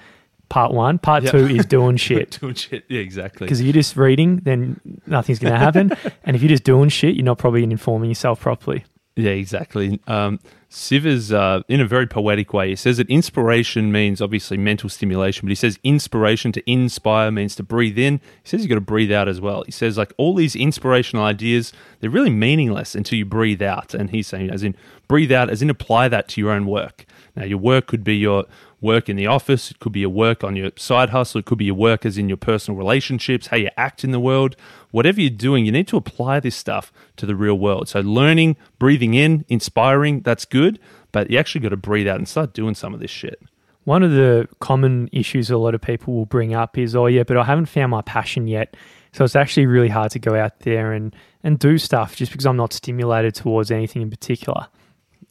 Part 0.51 0.73
one. 0.73 0.99
Part 0.99 1.27
two 1.27 1.47
is 1.47 1.67
doing 1.67 1.97
shit. 1.99 2.39
doing 2.41 2.55
shit. 2.55 2.85
Yeah, 2.89 3.01
exactly. 3.01 3.47
Because 3.47 3.61
if 3.61 3.67
you're 3.67 3.73
just 3.73 3.97
reading, 3.97 4.37
then 4.45 4.81
nothing's 5.07 5.39
going 5.39 5.53
to 5.55 5.59
happen. 5.59 5.91
and 6.25 6.37
if 6.37 6.43
you're 6.43 6.51
just 6.51 6.65
doing 6.65 6.91
shit, 6.91 7.15
you're 7.17 7.25
not 7.25 7.39
probably 7.39 7.65
informing 7.65 8.11
yourself 8.11 8.41
properly. 8.41 8.85
Yeah, 9.17 9.31
exactly. 9.31 10.01
Um, 10.09 10.41
Sivers, 10.69 11.33
uh, 11.33 11.63
in 11.69 11.81
a 11.81 11.87
very 11.87 12.05
poetic 12.05 12.53
way, 12.53 12.71
he 12.71 12.75
says 12.75 12.97
that 12.97 13.09
inspiration 13.09 13.93
means 13.93 14.21
obviously 14.21 14.57
mental 14.57 14.89
stimulation, 14.89 15.47
but 15.47 15.51
he 15.51 15.55
says 15.55 15.79
inspiration 15.85 16.51
to 16.51 16.69
inspire 16.69 17.31
means 17.31 17.55
to 17.57 17.63
breathe 17.63 17.97
in. 17.97 18.19
He 18.43 18.49
says 18.49 18.63
you've 18.63 18.71
got 18.71 18.75
to 18.75 18.81
breathe 18.81 19.13
out 19.13 19.29
as 19.29 19.41
well. 19.41 19.63
He 19.63 19.71
says, 19.71 19.97
like, 19.97 20.13
all 20.17 20.35
these 20.35 20.57
inspirational 20.57 21.25
ideas, 21.25 21.73
they're 22.01 22.11
really 22.11 22.31
meaningless 22.31 22.97
until 22.97 23.17
you 23.17 23.25
breathe 23.25 23.63
out. 23.63 23.95
And 23.95 24.11
he's 24.11 24.27
saying, 24.27 24.51
as 24.51 24.65
in, 24.65 24.75
breathe 25.07 25.31
out, 25.31 25.49
as 25.49 25.63
in, 25.63 25.71
apply 25.71 26.09
that 26.09 26.27
to 26.31 26.41
your 26.41 26.51
own 26.51 26.67
work. 26.67 27.07
Now, 27.37 27.45
your 27.45 27.59
work 27.59 27.87
could 27.87 28.03
be 28.03 28.17
your 28.17 28.45
work 28.85 29.09
in 29.09 29.17
the 29.17 29.27
office, 29.27 29.71
it 29.71 29.81
could 29.81 29.93
be 29.93 30.01
your 30.01 30.11
work 30.11 30.45
on 30.45 30.55
your 30.55 30.71
side 30.77 31.11
hustle, 31.11 31.41
it 31.41 31.47
could 31.47 31.59
be 31.59 31.65
your 31.65 31.75
work 31.75 32.07
as 32.07 32.17
in 32.19 32.29
your 32.29 32.37
personal 32.37 32.79
relationships, 32.79 33.49
how 33.49 33.57
you 33.57 33.71
act 33.77 34.05
in 34.05 34.13
the 34.13 34.21
world. 34.21 34.55
Whatever 34.93 35.21
you're 35.21 35.31
doing, 35.31 35.65
you 35.65 35.73
need 35.73 35.89
to 35.89 35.97
apply 35.97 36.39
this 36.39 36.55
stuff 36.55 36.93
to 37.17 37.27
the 37.27 37.35
real 37.35 37.59
world. 37.59 37.89
So, 37.89 38.01
learning, 38.01 38.57
breathing 38.79 39.15
in, 39.15 39.45
inspiring, 39.49 40.21
that's 40.21 40.45
good, 40.45 40.79
but 41.11 41.31
you 41.31 41.39
actually 41.39 41.63
got 41.63 41.71
to 41.71 41.77
breathe 41.77 42.07
out 42.07 42.19
and 42.19 42.29
start 42.29 42.53
doing 42.53 42.75
some 42.75 42.95
of 42.95 43.01
this 43.01 43.11
shit. 43.11 43.41
One 43.85 44.03
of 44.03 44.13
the 44.13 44.49
common 44.61 45.09
issues 45.13 45.51
a 45.51 45.59
lot 45.59 45.75
of 45.75 45.81
people 45.81 46.15
will 46.15 46.27
bring 46.27 46.55
up 46.55 46.79
is, 46.79 46.95
oh, 46.95 47.07
yeah, 47.07 47.23
but 47.25 47.37
I 47.37 47.45
haven't 47.45 47.67
found 47.67 47.91
my 47.91 48.03
passion 48.03 48.47
yet. 48.47 48.77
So 49.13 49.25
it's 49.25 49.37
actually 49.37 49.67
really 49.67 49.89
hard 49.89 50.11
to 50.13 50.19
go 50.19 50.35
out 50.35 50.61
there 50.61 50.93
and, 50.93 51.15
and 51.43 51.59
do 51.59 51.79
stuff 51.79 52.17
just 52.17 52.33
because 52.33 52.47
I'm 52.47 52.57
not 52.57 52.73
stimulated 52.73 53.35
towards 53.35 53.71
anything 53.71 54.03
in 54.03 54.11
particular. 54.11 54.69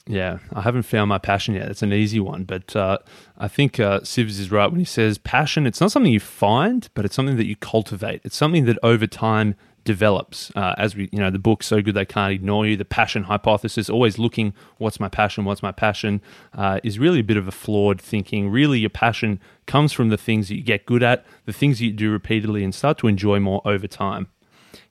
Yeah, 0.06 0.39
I 0.52 0.62
haven't 0.62 0.84
found 0.84 1.08
my 1.10 1.18
passion 1.18 1.56
yet. 1.56 1.70
It's 1.70 1.82
an 1.82 1.94
easy 1.94 2.20
one, 2.20 2.44
but 2.44 2.76
uh, 2.76 2.98
I 3.38 3.48
think 3.48 3.80
uh, 3.80 4.02
Sivs 4.02 4.39
is 4.39 4.52
right 4.52 4.70
when 4.70 4.80
he 4.80 4.86
says 4.86 5.18
passion. 5.18 5.66
It's 5.66 5.80
not 5.80 5.94
something 5.94 6.12
you 6.12 6.20
find, 6.20 6.89
but 6.94 7.06
it's 7.06 7.16
something 7.16 7.38
that 7.38 7.46
you 7.46 7.56
cultivate. 7.56 8.20
It's 8.26 8.36
something 8.36 8.66
that 8.66 8.78
over 8.84 9.08
time 9.08 9.56
develops. 9.86 10.52
Uh, 10.58 10.76
as 10.78 10.96
we, 10.96 11.08
you 11.13 11.20
know, 11.20 11.30
the 11.30 11.39
book 11.39 11.63
"So 11.63 11.82
Good 11.82 11.96
They 11.96 12.04
Can't 12.04 12.34
Ignore 12.34 12.68
You," 12.68 12.76
the 12.76 12.84
passion 12.84 13.24
hypothesis, 13.24 13.89
always 13.89 14.20
looking, 14.20 14.54
what's 14.78 15.00
my 15.00 15.08
passion? 15.08 15.46
What's 15.46 15.63
my 15.63 15.72
passion? 15.72 16.22
Uh, 16.54 16.82
is 16.84 17.00
really 17.00 17.20
a 17.20 17.24
bit 17.24 17.38
of 17.38 17.48
a 17.48 17.52
flawed 17.52 18.02
thinking. 18.02 18.50
Really, 18.50 18.80
your 18.80 18.89
passion 18.89 19.39
comes 19.68 19.94
from 19.94 20.10
the 20.10 20.18
things 20.18 20.50
that 20.50 20.56
you 20.56 20.63
get 20.63 20.86
good 20.86 21.04
at, 21.04 21.26
the 21.46 21.54
things 21.54 21.80
that 21.80 21.86
you 21.86 21.94
do 21.94 22.12
repeatedly, 22.12 22.66
and 22.66 22.76
start 22.76 22.98
to 22.98 23.08
enjoy 23.08 23.39
more 23.39 23.62
over 23.63 23.88
time 23.88 24.28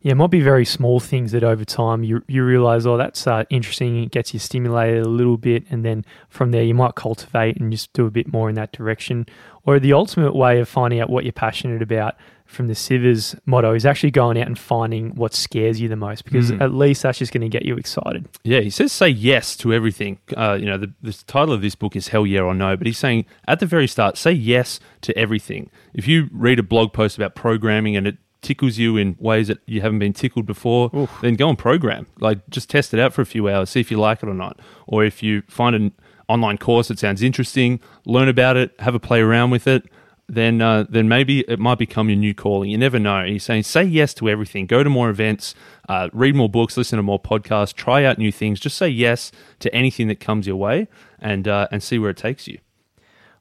yeah, 0.00 0.12
it 0.12 0.16
might 0.16 0.30
be 0.30 0.40
very 0.40 0.64
small 0.64 1.00
things 1.00 1.32
that 1.32 1.44
over 1.44 1.64
time 1.64 2.04
you 2.04 2.22
you 2.28 2.44
realize, 2.44 2.86
oh, 2.86 2.96
that's 2.96 3.26
uh, 3.26 3.44
interesting. 3.50 4.02
It 4.02 4.10
gets 4.10 4.32
you 4.32 4.40
stimulated 4.40 5.04
a 5.04 5.08
little 5.08 5.36
bit, 5.36 5.64
and 5.70 5.84
then 5.84 6.04
from 6.28 6.50
there 6.50 6.62
you 6.62 6.74
might 6.74 6.94
cultivate 6.94 7.58
and 7.58 7.70
just 7.70 7.92
do 7.92 8.06
a 8.06 8.10
bit 8.10 8.32
more 8.32 8.48
in 8.48 8.54
that 8.56 8.72
direction. 8.72 9.26
Or 9.64 9.78
the 9.78 9.92
ultimate 9.92 10.34
way 10.34 10.60
of 10.60 10.68
finding 10.68 11.00
out 11.00 11.08
what 11.08 11.24
you're 11.24 11.32
passionate 11.32 11.82
about 11.82 12.16
from 12.46 12.66
the 12.66 12.74
Sivers 12.74 13.38
motto 13.46 13.74
is 13.74 13.86
actually 13.86 14.10
going 14.10 14.38
out 14.38 14.46
and 14.46 14.58
finding 14.58 15.14
what 15.14 15.34
scares 15.34 15.80
you 15.80 15.88
the 15.88 15.96
most, 15.96 16.24
because 16.24 16.50
mm. 16.50 16.60
at 16.60 16.74
least 16.74 17.02
that's 17.02 17.18
just 17.18 17.32
going 17.32 17.40
to 17.42 17.48
get 17.48 17.64
you 17.64 17.76
excited. 17.76 18.28
Yeah, 18.44 18.60
he 18.60 18.70
says 18.70 18.92
say 18.92 19.08
yes 19.08 19.56
to 19.58 19.72
everything. 19.72 20.18
Uh, 20.36 20.58
you 20.60 20.66
know, 20.66 20.76
the, 20.76 20.92
the 21.00 21.12
title 21.26 21.54
of 21.54 21.62
this 21.62 21.74
book 21.74 21.96
is 21.96 22.08
Hell 22.08 22.26
Yeah 22.26 22.40
or 22.40 22.54
No, 22.54 22.76
but 22.76 22.86
he's 22.86 22.98
saying 22.98 23.24
at 23.46 23.60
the 23.60 23.66
very 23.66 23.86
start, 23.86 24.18
say 24.18 24.32
yes 24.32 24.80
to 25.02 25.16
everything. 25.16 25.70
If 25.94 26.06
you 26.06 26.28
read 26.32 26.58
a 26.58 26.62
blog 26.62 26.92
post 26.92 27.16
about 27.16 27.34
programming 27.34 27.96
and 27.96 28.06
it 28.06 28.18
tickles 28.42 28.76
you 28.76 28.96
in 28.96 29.16
ways 29.18 29.48
that 29.48 29.58
you 29.66 29.80
haven't 29.80 30.00
been 30.00 30.12
tickled 30.12 30.46
before, 30.46 30.90
Oof. 30.94 31.10
then 31.22 31.34
go 31.34 31.48
and 31.48 31.58
program. 31.58 32.06
Like 32.18 32.48
just 32.50 32.68
test 32.68 32.92
it 32.92 33.00
out 33.00 33.12
for 33.12 33.22
a 33.22 33.26
few 33.26 33.48
hours, 33.48 33.70
see 33.70 33.80
if 33.80 33.90
you 33.90 33.98
like 33.98 34.22
it 34.22 34.28
or 34.28 34.34
not. 34.34 34.60
Or 34.86 35.04
if 35.04 35.22
you 35.22 35.42
find 35.48 35.74
an 35.74 35.92
online 36.28 36.58
course 36.58 36.88
that 36.88 36.98
sounds 36.98 37.22
interesting, 37.22 37.80
learn 38.04 38.28
about 38.28 38.56
it, 38.56 38.74
have 38.80 38.94
a 38.94 39.00
play 39.00 39.20
around 39.20 39.50
with 39.50 39.66
it. 39.66 39.84
Then, 40.28 40.62
uh, 40.62 40.84
then 40.88 41.08
maybe 41.08 41.40
it 41.40 41.58
might 41.58 41.78
become 41.78 42.08
your 42.08 42.16
new 42.16 42.32
calling. 42.32 42.70
You 42.70 42.78
never 42.78 42.98
know. 42.98 43.24
He's 43.24 43.44
saying 43.44 43.64
say 43.64 43.82
yes 43.82 44.14
to 44.14 44.30
everything. 44.30 44.66
Go 44.66 44.82
to 44.82 44.88
more 44.88 45.10
events, 45.10 45.54
uh, 45.88 46.08
read 46.12 46.34
more 46.34 46.48
books, 46.48 46.76
listen 46.76 46.96
to 46.96 47.02
more 47.02 47.20
podcasts, 47.20 47.74
try 47.74 48.04
out 48.04 48.18
new 48.18 48.32
things. 48.32 48.58
Just 48.58 48.78
say 48.78 48.88
yes 48.88 49.30
to 49.58 49.74
anything 49.74 50.08
that 50.08 50.20
comes 50.20 50.46
your 50.46 50.56
way, 50.56 50.88
and 51.18 51.46
uh, 51.48 51.68
and 51.70 51.82
see 51.82 51.98
where 51.98 52.10
it 52.10 52.16
takes 52.16 52.48
you. 52.48 52.58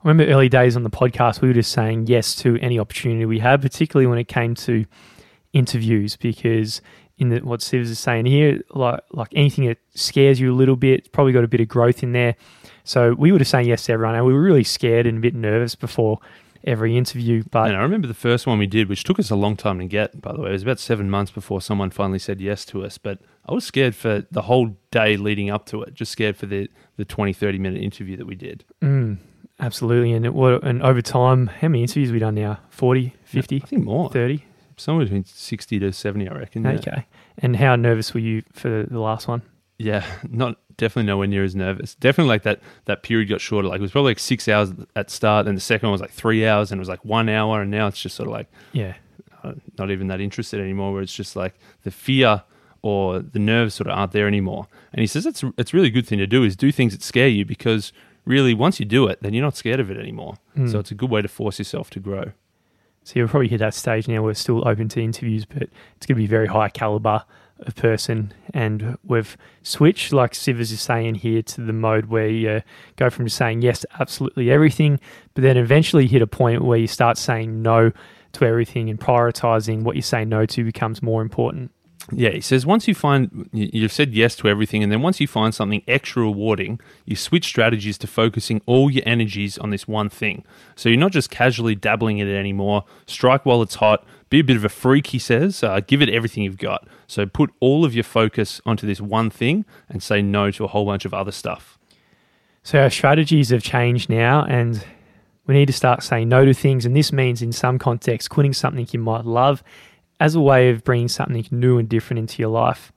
I 0.04 0.08
remember 0.08 0.32
early 0.32 0.50
days 0.50 0.76
on 0.76 0.82
the 0.82 0.90
podcast, 0.90 1.42
we 1.42 1.48
were 1.48 1.54
just 1.54 1.72
saying 1.72 2.08
yes 2.08 2.34
to 2.38 2.58
any 2.60 2.80
opportunity 2.80 3.24
we 3.26 3.38
had, 3.38 3.62
particularly 3.62 4.08
when 4.08 4.18
it 4.18 4.28
came 4.28 4.56
to 4.56 4.86
interviews, 5.54 6.16
because 6.16 6.82
in 7.20 7.30
the, 7.30 7.40
what 7.42 7.60
Sivs 7.60 7.84
is 7.84 8.00
saying 8.00 8.26
here, 8.26 8.62
like 8.72 9.00
like 9.12 9.28
anything 9.34 9.68
that 9.68 9.78
scares 9.94 10.40
you 10.40 10.52
a 10.52 10.56
little 10.56 10.76
bit, 10.76 11.12
probably 11.12 11.34
got 11.34 11.44
a 11.44 11.48
bit 11.48 11.62
of 11.62 11.68
growth 11.68 12.02
in 12.02 12.14
there. 12.14 12.36
So 12.84 13.14
we 13.14 13.32
were 13.32 13.38
just 13.38 13.52
saying 13.52 13.68
yes 13.68 13.86
to 13.86 13.94
everyone, 13.94 14.16
and 14.16 14.26
we 14.26 14.34
were 14.34 14.42
really 14.42 14.64
scared 14.64 15.06
and 15.06 15.20
a 15.20 15.22
bit 15.22 15.36
nervous 15.36 15.76
before 15.76 16.18
every 16.64 16.98
interview. 16.98 17.44
But 17.52 17.68
and 17.68 17.78
I 17.78 17.84
remember 17.84 18.08
the 18.08 18.16
first 18.16 18.48
one 18.48 18.58
we 18.58 18.66
did, 18.66 18.90
which 18.90 19.04
took 19.04 19.20
us 19.20 19.30
a 19.30 19.36
long 19.36 19.56
time 19.56 19.78
to 19.78 19.86
get. 19.86 20.20
By 20.20 20.34
the 20.34 20.40
way, 20.40 20.50
it 20.50 20.54
was 20.54 20.64
about 20.64 20.80
seven 20.80 21.12
months 21.12 21.32
before 21.32 21.62
someone 21.62 21.92
finally 21.92 22.18
said 22.18 22.42
yes 22.42 22.66
to 22.66 22.84
us. 22.84 22.98
But 22.98 23.20
I 23.46 23.54
was 23.54 23.66
scared 23.66 23.96
for 23.96 24.26
the 24.32 24.44
whole 24.44 24.76
day 24.90 25.16
leading 25.16 25.52
up 25.52 25.68
to 25.68 25.84
it, 25.84 25.94
just 25.94 26.12
scared 26.12 26.38
for 26.38 26.48
the 26.48 26.70
the 26.98 27.06
20, 27.06 27.34
30 27.34 27.60
minute 27.60 27.84
interview 27.84 28.18
that 28.18 28.26
we 28.26 28.36
did. 28.36 28.64
Mm, 28.82 29.18
Absolutely. 29.62 30.12
And 30.14 30.26
it, 30.26 30.34
and 30.34 30.82
over 30.82 31.02
time, 31.02 31.48
how 31.48 31.68
many 31.68 31.84
interviews 31.84 32.10
have 32.10 32.14
we 32.14 32.20
done 32.20 32.36
now? 32.36 32.60
40, 32.70 33.14
50? 33.24 33.62
I 33.64 33.66
think 33.66 33.84
more. 33.84 34.10
30? 34.10 34.44
Somewhere 34.76 35.06
between 35.06 35.24
60 35.24 35.80
to 35.80 35.94
70, 35.94 36.28
I 36.28 36.34
reckon. 36.34 36.64
Yeah. 36.64 36.72
Okay. 36.72 37.06
And 37.38 37.56
how 37.56 37.76
nervous 37.76 38.14
were 38.14 38.20
you 38.20 38.42
for 38.52 38.84
the 38.90 39.00
last 39.00 39.28
one? 39.28 39.44
Yeah, 39.78 40.06
not 40.30 40.58
definitely 40.78 41.08
nowhere 41.08 41.28
near 41.28 41.44
as 41.44 41.56
nervous. 41.56 41.96
Definitely 41.96 42.30
like 42.30 42.44
that 42.44 42.62
that 42.86 43.04
period 43.04 43.30
got 43.30 43.42
shorter. 43.42 43.68
Like 43.68 43.80
it 43.80 43.82
was 43.82 43.92
probably 43.92 44.12
like 44.12 44.20
six 44.20 44.48
hours 44.48 44.72
at 44.96 45.10
start, 45.10 45.48
and 45.48 45.56
the 45.56 45.62
second 45.62 45.88
one 45.88 45.94
was 45.94 46.02
like 46.02 46.12
three 46.12 46.46
hours, 46.46 46.72
and 46.72 46.80
it 46.80 46.82
was 46.82 46.90
like 46.90 47.04
one 47.06 47.30
hour, 47.30 47.62
and 47.62 47.72
now 47.72 47.88
it's 47.88 48.02
just 48.02 48.16
sort 48.16 48.28
of 48.28 48.34
like 48.34 48.48
yeah, 48.74 48.96
uh, 49.44 49.54
not 49.78 49.90
even 49.92 50.08
that 50.08 50.22
interested 50.22 50.60
anymore. 50.60 50.94
Where 50.94 51.02
it's 51.02 51.16
just 51.16 51.36
like 51.36 51.56
the 51.84 51.92
fear 51.92 52.44
or 52.84 53.20
the 53.20 53.40
nerves 53.40 53.76
sort 53.76 53.88
of 53.88 53.98
aren't 53.98 54.12
there 54.12 54.28
anymore. 54.28 54.68
And 54.94 55.02
he 55.02 55.08
says 55.08 55.26
it's 55.26 55.44
it's 55.58 55.74
really 55.74 55.90
good 55.90 56.08
thing 56.08 56.20
to 56.20 56.28
do 56.28 56.44
is 56.44 56.56
do 56.56 56.72
things 56.72 56.94
that 56.94 57.04
scare 57.04 57.28
you 57.28 57.46
because 57.46 57.92
really, 58.26 58.54
once 58.54 58.80
you 58.80 58.86
do 58.86 59.08
it, 59.08 59.22
then 59.22 59.34
you're 59.34 59.44
not 59.44 59.56
scared 59.56 59.80
of 59.80 59.90
it 59.90 59.98
anymore. 59.98 60.36
Mm. 60.56 60.72
So 60.72 60.80
it's 60.80 60.92
a 60.92 60.96
good 60.96 61.10
way 61.10 61.22
to 61.22 61.28
force 61.28 61.60
yourself 61.60 61.90
to 61.92 62.00
grow. 62.00 62.32
So 63.04 63.14
you'll 63.16 63.30
probably 63.30 63.48
hit 63.48 63.60
that 63.60 63.74
stage 63.74 64.08
now. 64.08 64.22
We're 64.22 64.36
still 64.36 64.68
open 64.68 64.88
to 64.90 65.02
interviews, 65.02 65.46
but 65.46 65.64
it's 65.64 66.06
going 66.06 66.16
to 66.16 66.22
be 66.22 66.28
very 66.28 66.48
high 66.48 66.70
caliber 66.70 67.24
of 67.60 67.76
person. 67.76 68.32
And 68.54 68.98
we've 69.04 69.36
switched, 69.64 70.14
like 70.14 70.34
Sivers 70.34 70.72
is 70.72 70.82
saying 70.82 71.16
here, 71.16 71.42
to 71.42 71.62
the 71.62 71.74
mode 71.74 72.06
where 72.06 72.28
you 72.28 72.62
go 72.98 73.10
from 73.10 73.26
just 73.26 73.38
saying 73.38 73.64
yes 73.64 73.80
to 73.80 73.88
absolutely 74.00 74.52
everything, 74.52 75.00
but 75.34 75.42
then 75.42 75.58
eventually 75.58 76.08
hit 76.08 76.22
a 76.22 76.28
point 76.28 76.64
where 76.64 76.78
you 76.78 76.88
start 76.88 77.18
saying 77.18 77.62
no 77.62 77.92
to 78.34 78.46
everything 78.46 78.90
and 78.90 79.00
prioritizing 79.00 79.82
what 79.82 79.96
you 79.96 80.02
say 80.02 80.24
no 80.24 80.46
to 80.46 80.64
becomes 80.64 81.02
more 81.02 81.22
important. 81.22 81.72
Yeah, 82.14 82.32
he 82.32 82.42
says 82.42 82.66
once 82.66 82.88
you 82.88 82.96
find 82.96 83.50
you've 83.54 83.92
said 83.92 84.14
yes 84.14 84.36
to 84.38 84.50
everything, 84.50 84.84
and 84.84 84.92
then 84.92 85.02
once 85.02 85.20
you 85.20 85.28
find 85.28 85.56
something 85.56 85.82
extra 85.88 86.24
rewarding, 86.24 86.80
you 87.06 87.16
switch 87.16 87.46
strategies 87.46 87.98
to 88.00 88.08
focusing 88.08 88.62
all 88.66 88.92
your 88.92 89.04
energies 89.06 89.58
on 89.58 89.70
this 89.70 89.88
one 89.88 90.10
thing. 90.10 90.44
So 90.76 90.90
you're 90.90 91.00
not 91.00 91.12
just 91.12 91.30
casually 91.30 91.76
dabbling 91.76 92.18
in 92.18 92.28
it 92.28 92.38
anymore. 92.38 92.84
Strike 93.06 93.46
while 93.46 93.62
it's 93.62 93.76
hot. 93.76 94.06
Be 94.30 94.40
a 94.40 94.44
bit 94.44 94.58
of 94.58 94.66
a 94.66 94.70
freak, 94.70 95.08
he 95.08 95.20
says. 95.20 95.64
Uh, 95.64 95.80
give 95.86 96.02
it 96.02 96.10
everything 96.10 96.44
you've 96.44 96.58
got. 96.58 96.88
So 97.08 97.26
put 97.26 97.52
all 97.60 97.86
of 97.86 97.94
your 97.94 98.04
focus 98.04 98.62
onto 98.66 98.86
this 98.86 99.02
one 99.02 99.30
thing 99.30 99.66
and 99.90 100.04
say 100.04 100.22
no 100.22 100.52
to 100.52 100.66
a 100.66 100.68
whole 100.68 100.86
bunch 100.86 101.06
of 101.06 101.14
other 101.14 101.32
stuff. 101.32 101.78
So 102.64 102.80
our 102.80 102.90
strategies 102.90 103.50
have 103.50 103.64
changed 103.64 104.10
now, 104.10 104.46
and 104.46 104.86
we 105.48 105.56
need 105.56 105.66
to 105.66 105.74
start 105.74 106.04
saying 106.04 106.30
no 106.30 106.46
to 106.46 106.54
things. 106.54 106.86
And 106.86 106.96
this 106.96 107.12
means, 107.12 107.42
in 107.42 107.52
some 107.52 107.80
contexts, 107.80 108.28
quitting 108.28 108.54
something 108.54 108.88
you 108.92 109.00
might 109.00 109.26
love 109.26 109.64
as 110.22 110.36
a 110.36 110.40
way 110.40 110.70
of 110.70 110.84
bringing 110.84 111.08
something 111.08 111.44
new 111.50 111.80
and 111.80 111.90
different 111.90 112.20
into 112.20 112.40
your 112.40 112.52
life. 112.52 112.94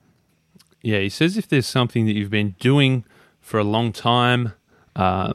Yeah, 0.83 0.99
he 0.99 1.09
says 1.09 1.37
if 1.37 1.47
there's 1.47 1.65
something 1.65 2.05
that 2.05 2.13
you've 2.13 2.29
been 2.29 2.55
doing 2.59 3.03
for 3.41 3.59
a 3.59 3.63
long 3.63 3.91
time, 3.91 4.53
uh, 4.95 5.33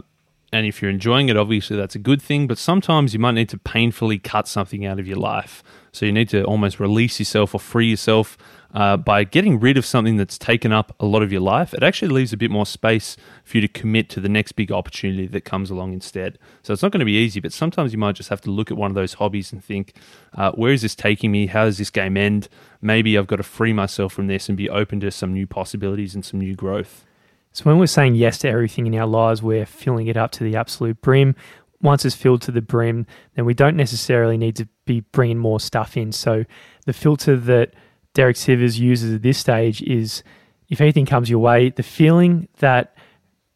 and 0.53 0.67
if 0.67 0.83
you're 0.83 0.91
enjoying 0.91 1.29
it, 1.29 1.37
obviously 1.37 1.77
that's 1.77 1.95
a 1.95 2.01
good 2.01 2.21
thing. 2.21 2.47
But 2.47 2.59
sometimes 2.59 3.13
you 3.15 3.21
might 3.21 3.33
need 3.33 3.49
to 3.51 3.59
painfully 3.59 4.19
cut 4.19 4.49
something 4.49 4.85
out 4.85 4.99
of 4.99 5.07
your 5.07 5.19
life. 5.19 5.63
So 5.93 6.07
you 6.07 6.13
need 6.13 6.29
to 6.31 6.45
almost 6.45 6.81
release 6.81 7.19
yourself 7.19 7.55
or 7.55 7.61
free 7.61 7.91
yourself 7.91 8.37
uh, 8.73 8.97
by 8.97 9.25
getting 9.25 9.59
rid 9.59 9.77
of 9.77 9.85
something 9.85 10.17
that's 10.17 10.39
taken 10.39 10.73
up 10.73 10.95
a 11.01 11.07
lot 11.07 11.23
of 11.23 11.33
your 11.33 11.41
life, 11.41 11.75
it 11.75 11.83
actually 11.83 12.09
leaves 12.09 12.33
a 12.33 12.37
bit 12.37 12.51
more 12.51 12.67
space 12.67 13.17
for 13.45 13.57
you 13.57 13.61
to 13.61 13.69
commit 13.69 14.09
to 14.11 14.21
the 14.21 14.29
next 14.29 14.53
big 14.53 14.71
opportunity 14.71 15.27
that 15.27 15.45
comes 15.45 15.71
along 15.71 15.93
instead. 15.93 16.39
So 16.63 16.73
it's 16.73 16.83
not 16.83 16.93
going 16.93 17.01
to 17.01 17.07
be 17.07 17.17
easy, 17.17 17.41
but 17.41 17.53
sometimes 17.53 17.93
you 17.93 17.99
might 17.99 18.15
just 18.15 18.29
have 18.29 18.41
to 18.43 18.51
look 18.51 18.71
at 18.71 18.77
one 18.77 18.91
of 18.91 18.95
those 18.95 19.15
hobbies 19.15 19.53
and 19.53 19.65
think, 19.65 19.95
uh, 20.35 20.53
where 20.53 20.73
is 20.73 20.83
this 20.83 20.95
taking 20.95 21.33
me? 21.33 21.47
How 21.47 21.65
does 21.65 21.79
this 21.79 21.91
game 21.91 22.17
end? 22.17 22.49
Maybe 22.81 23.19
I've 23.19 23.27
got 23.27 23.37
to 23.37 23.43
free 23.43 23.73
myself 23.73 24.13
from 24.13 24.29
this 24.29 24.49
and 24.49 24.57
be 24.57 24.71
open 24.71 25.01
to 25.01 25.11
some 25.11 25.33
new 25.33 25.47
possibilities 25.47 26.15
and 26.15 26.25
some 26.25 26.39
new 26.39 26.55
growth. 26.55 27.05
So 27.53 27.65
when 27.65 27.79
we're 27.79 27.87
saying 27.87 28.15
yes 28.15 28.39
to 28.39 28.49
everything 28.49 28.87
in 28.87 28.95
our 28.95 29.07
lives, 29.07 29.43
we're 29.43 29.67
filling 29.67 30.07
it 30.07 30.17
up 30.17 30.31
to 30.33 30.45
the 30.45 30.57
absolute 30.57 31.01
brim. 31.01 31.35
Once 31.83 32.05
it's 32.05 32.15
filled 32.15 32.43
to 32.43 32.53
the 32.53 32.63
brim, 32.63 33.07
then 33.35 33.45
we 33.45 33.55
don't 33.55 33.77
necessarily 33.77 34.37
need 34.37 34.55
to 34.57 34.69
be 34.85 35.01
bringing 35.13 35.39
more 35.39 35.59
stuff 35.59 35.97
in. 35.97 36.13
So 36.13 36.45
the 36.87 36.93
filter 36.93 37.37
that 37.37 37.75
Derek 38.15 38.37
Sivers 38.37 38.79
uses 38.79 39.15
at 39.15 39.23
this 39.23 39.39
stage 39.39 39.83
is 39.83 40.23
if 40.69 40.81
anything 40.81 41.07
comes 41.07 41.29
your 41.29 41.41
way, 41.41 41.71
the 41.71 41.83
feeling 41.83 42.49
that 42.59 42.95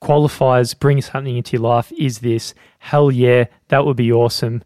qualifies, 0.00 0.74
brings 0.74 1.06
something 1.06 1.36
into 1.36 1.52
your 1.52 1.62
life 1.62 1.90
is 1.92 2.18
this 2.18 2.54
hell 2.78 3.10
yeah, 3.10 3.44
that 3.68 3.86
would 3.86 3.96
be 3.96 4.12
awesome. 4.12 4.62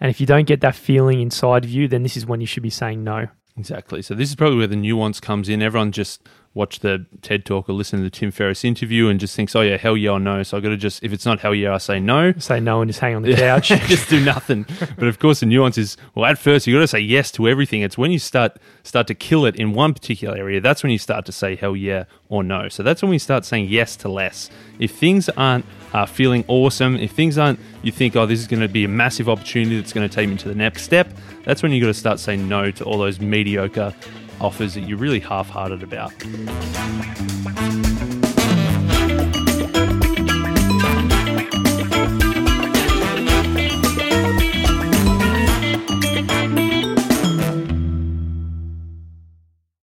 And 0.00 0.10
if 0.10 0.20
you 0.20 0.26
don't 0.26 0.46
get 0.46 0.62
that 0.62 0.74
feeling 0.74 1.20
inside 1.20 1.64
of 1.64 1.70
you, 1.70 1.88
then 1.88 2.02
this 2.02 2.16
is 2.16 2.26
when 2.26 2.40
you 2.40 2.46
should 2.46 2.62
be 2.62 2.70
saying 2.70 3.04
no. 3.04 3.28
Exactly. 3.56 4.02
So 4.02 4.14
this 4.14 4.30
is 4.30 4.34
probably 4.34 4.58
where 4.58 4.66
the 4.66 4.76
nuance 4.76 5.20
comes 5.20 5.48
in. 5.48 5.62
Everyone 5.62 5.92
just 5.92 6.26
watch 6.54 6.80
the 6.80 7.06
TED 7.22 7.44
talk 7.46 7.68
or 7.68 7.72
listen 7.72 7.98
to 7.98 8.04
the 8.04 8.10
Tim 8.10 8.30
Ferriss 8.30 8.64
interview 8.64 9.08
and 9.08 9.18
just 9.18 9.34
thinks, 9.34 9.56
oh 9.56 9.62
yeah, 9.62 9.76
hell 9.76 9.96
yeah 9.96 10.10
or 10.10 10.20
no. 10.20 10.42
So 10.42 10.56
I 10.56 10.60
got 10.60 10.68
to 10.68 10.76
just, 10.76 11.02
if 11.02 11.12
it's 11.12 11.24
not 11.24 11.40
hell 11.40 11.54
yeah, 11.54 11.74
I 11.74 11.78
say 11.78 11.98
no. 11.98 12.32
Say 12.38 12.60
no 12.60 12.82
and 12.82 12.88
just 12.90 13.00
hang 13.00 13.16
on 13.16 13.22
the 13.22 13.34
couch. 13.36 13.68
just 13.86 14.10
do 14.10 14.22
nothing. 14.22 14.66
But 14.98 15.08
of 15.08 15.18
course, 15.18 15.40
the 15.40 15.46
nuance 15.46 15.78
is, 15.78 15.96
well, 16.14 16.26
at 16.26 16.38
first 16.38 16.66
you 16.66 16.74
got 16.74 16.80
to 16.80 16.88
say 16.88 17.00
yes 17.00 17.30
to 17.32 17.48
everything. 17.48 17.82
It's 17.82 17.96
when 17.96 18.12
you 18.12 18.18
start 18.18 18.58
start 18.82 19.06
to 19.06 19.14
kill 19.14 19.46
it 19.46 19.56
in 19.56 19.72
one 19.72 19.94
particular 19.94 20.36
area. 20.36 20.60
That's 20.60 20.82
when 20.82 20.92
you 20.92 20.98
start 20.98 21.24
to 21.26 21.32
say 21.32 21.56
hell 21.56 21.74
yeah 21.74 22.04
or 22.28 22.42
no. 22.42 22.68
So 22.68 22.82
that's 22.82 23.02
when 23.02 23.10
we 23.10 23.18
start 23.18 23.44
saying 23.44 23.68
yes 23.68 23.96
to 23.96 24.08
less. 24.08 24.50
If 24.78 24.94
things 24.94 25.28
aren't 25.30 25.64
uh, 25.92 26.06
feeling 26.06 26.44
awesome, 26.48 26.96
if 26.96 27.12
things 27.12 27.38
aren't, 27.38 27.60
you 27.82 27.92
think, 27.92 28.16
oh, 28.16 28.26
this 28.26 28.40
is 28.40 28.46
going 28.46 28.60
to 28.60 28.68
be 28.68 28.84
a 28.84 28.88
massive 28.88 29.28
opportunity 29.28 29.78
that's 29.78 29.92
going 29.92 30.08
to 30.08 30.14
take 30.14 30.28
me 30.28 30.36
to 30.36 30.48
the 30.48 30.54
next 30.54 30.82
step. 30.82 31.08
That's 31.44 31.62
when 31.62 31.72
you 31.72 31.80
got 31.80 31.88
to 31.88 31.94
start 31.94 32.20
saying 32.20 32.48
no 32.48 32.70
to 32.72 32.84
all 32.84 32.98
those 32.98 33.20
mediocre 33.20 33.94
offers 34.42 34.74
that 34.74 34.82
you're 34.82 34.98
really 34.98 35.20
half 35.20 35.48
hearted 35.48 35.82
about. 35.82 36.12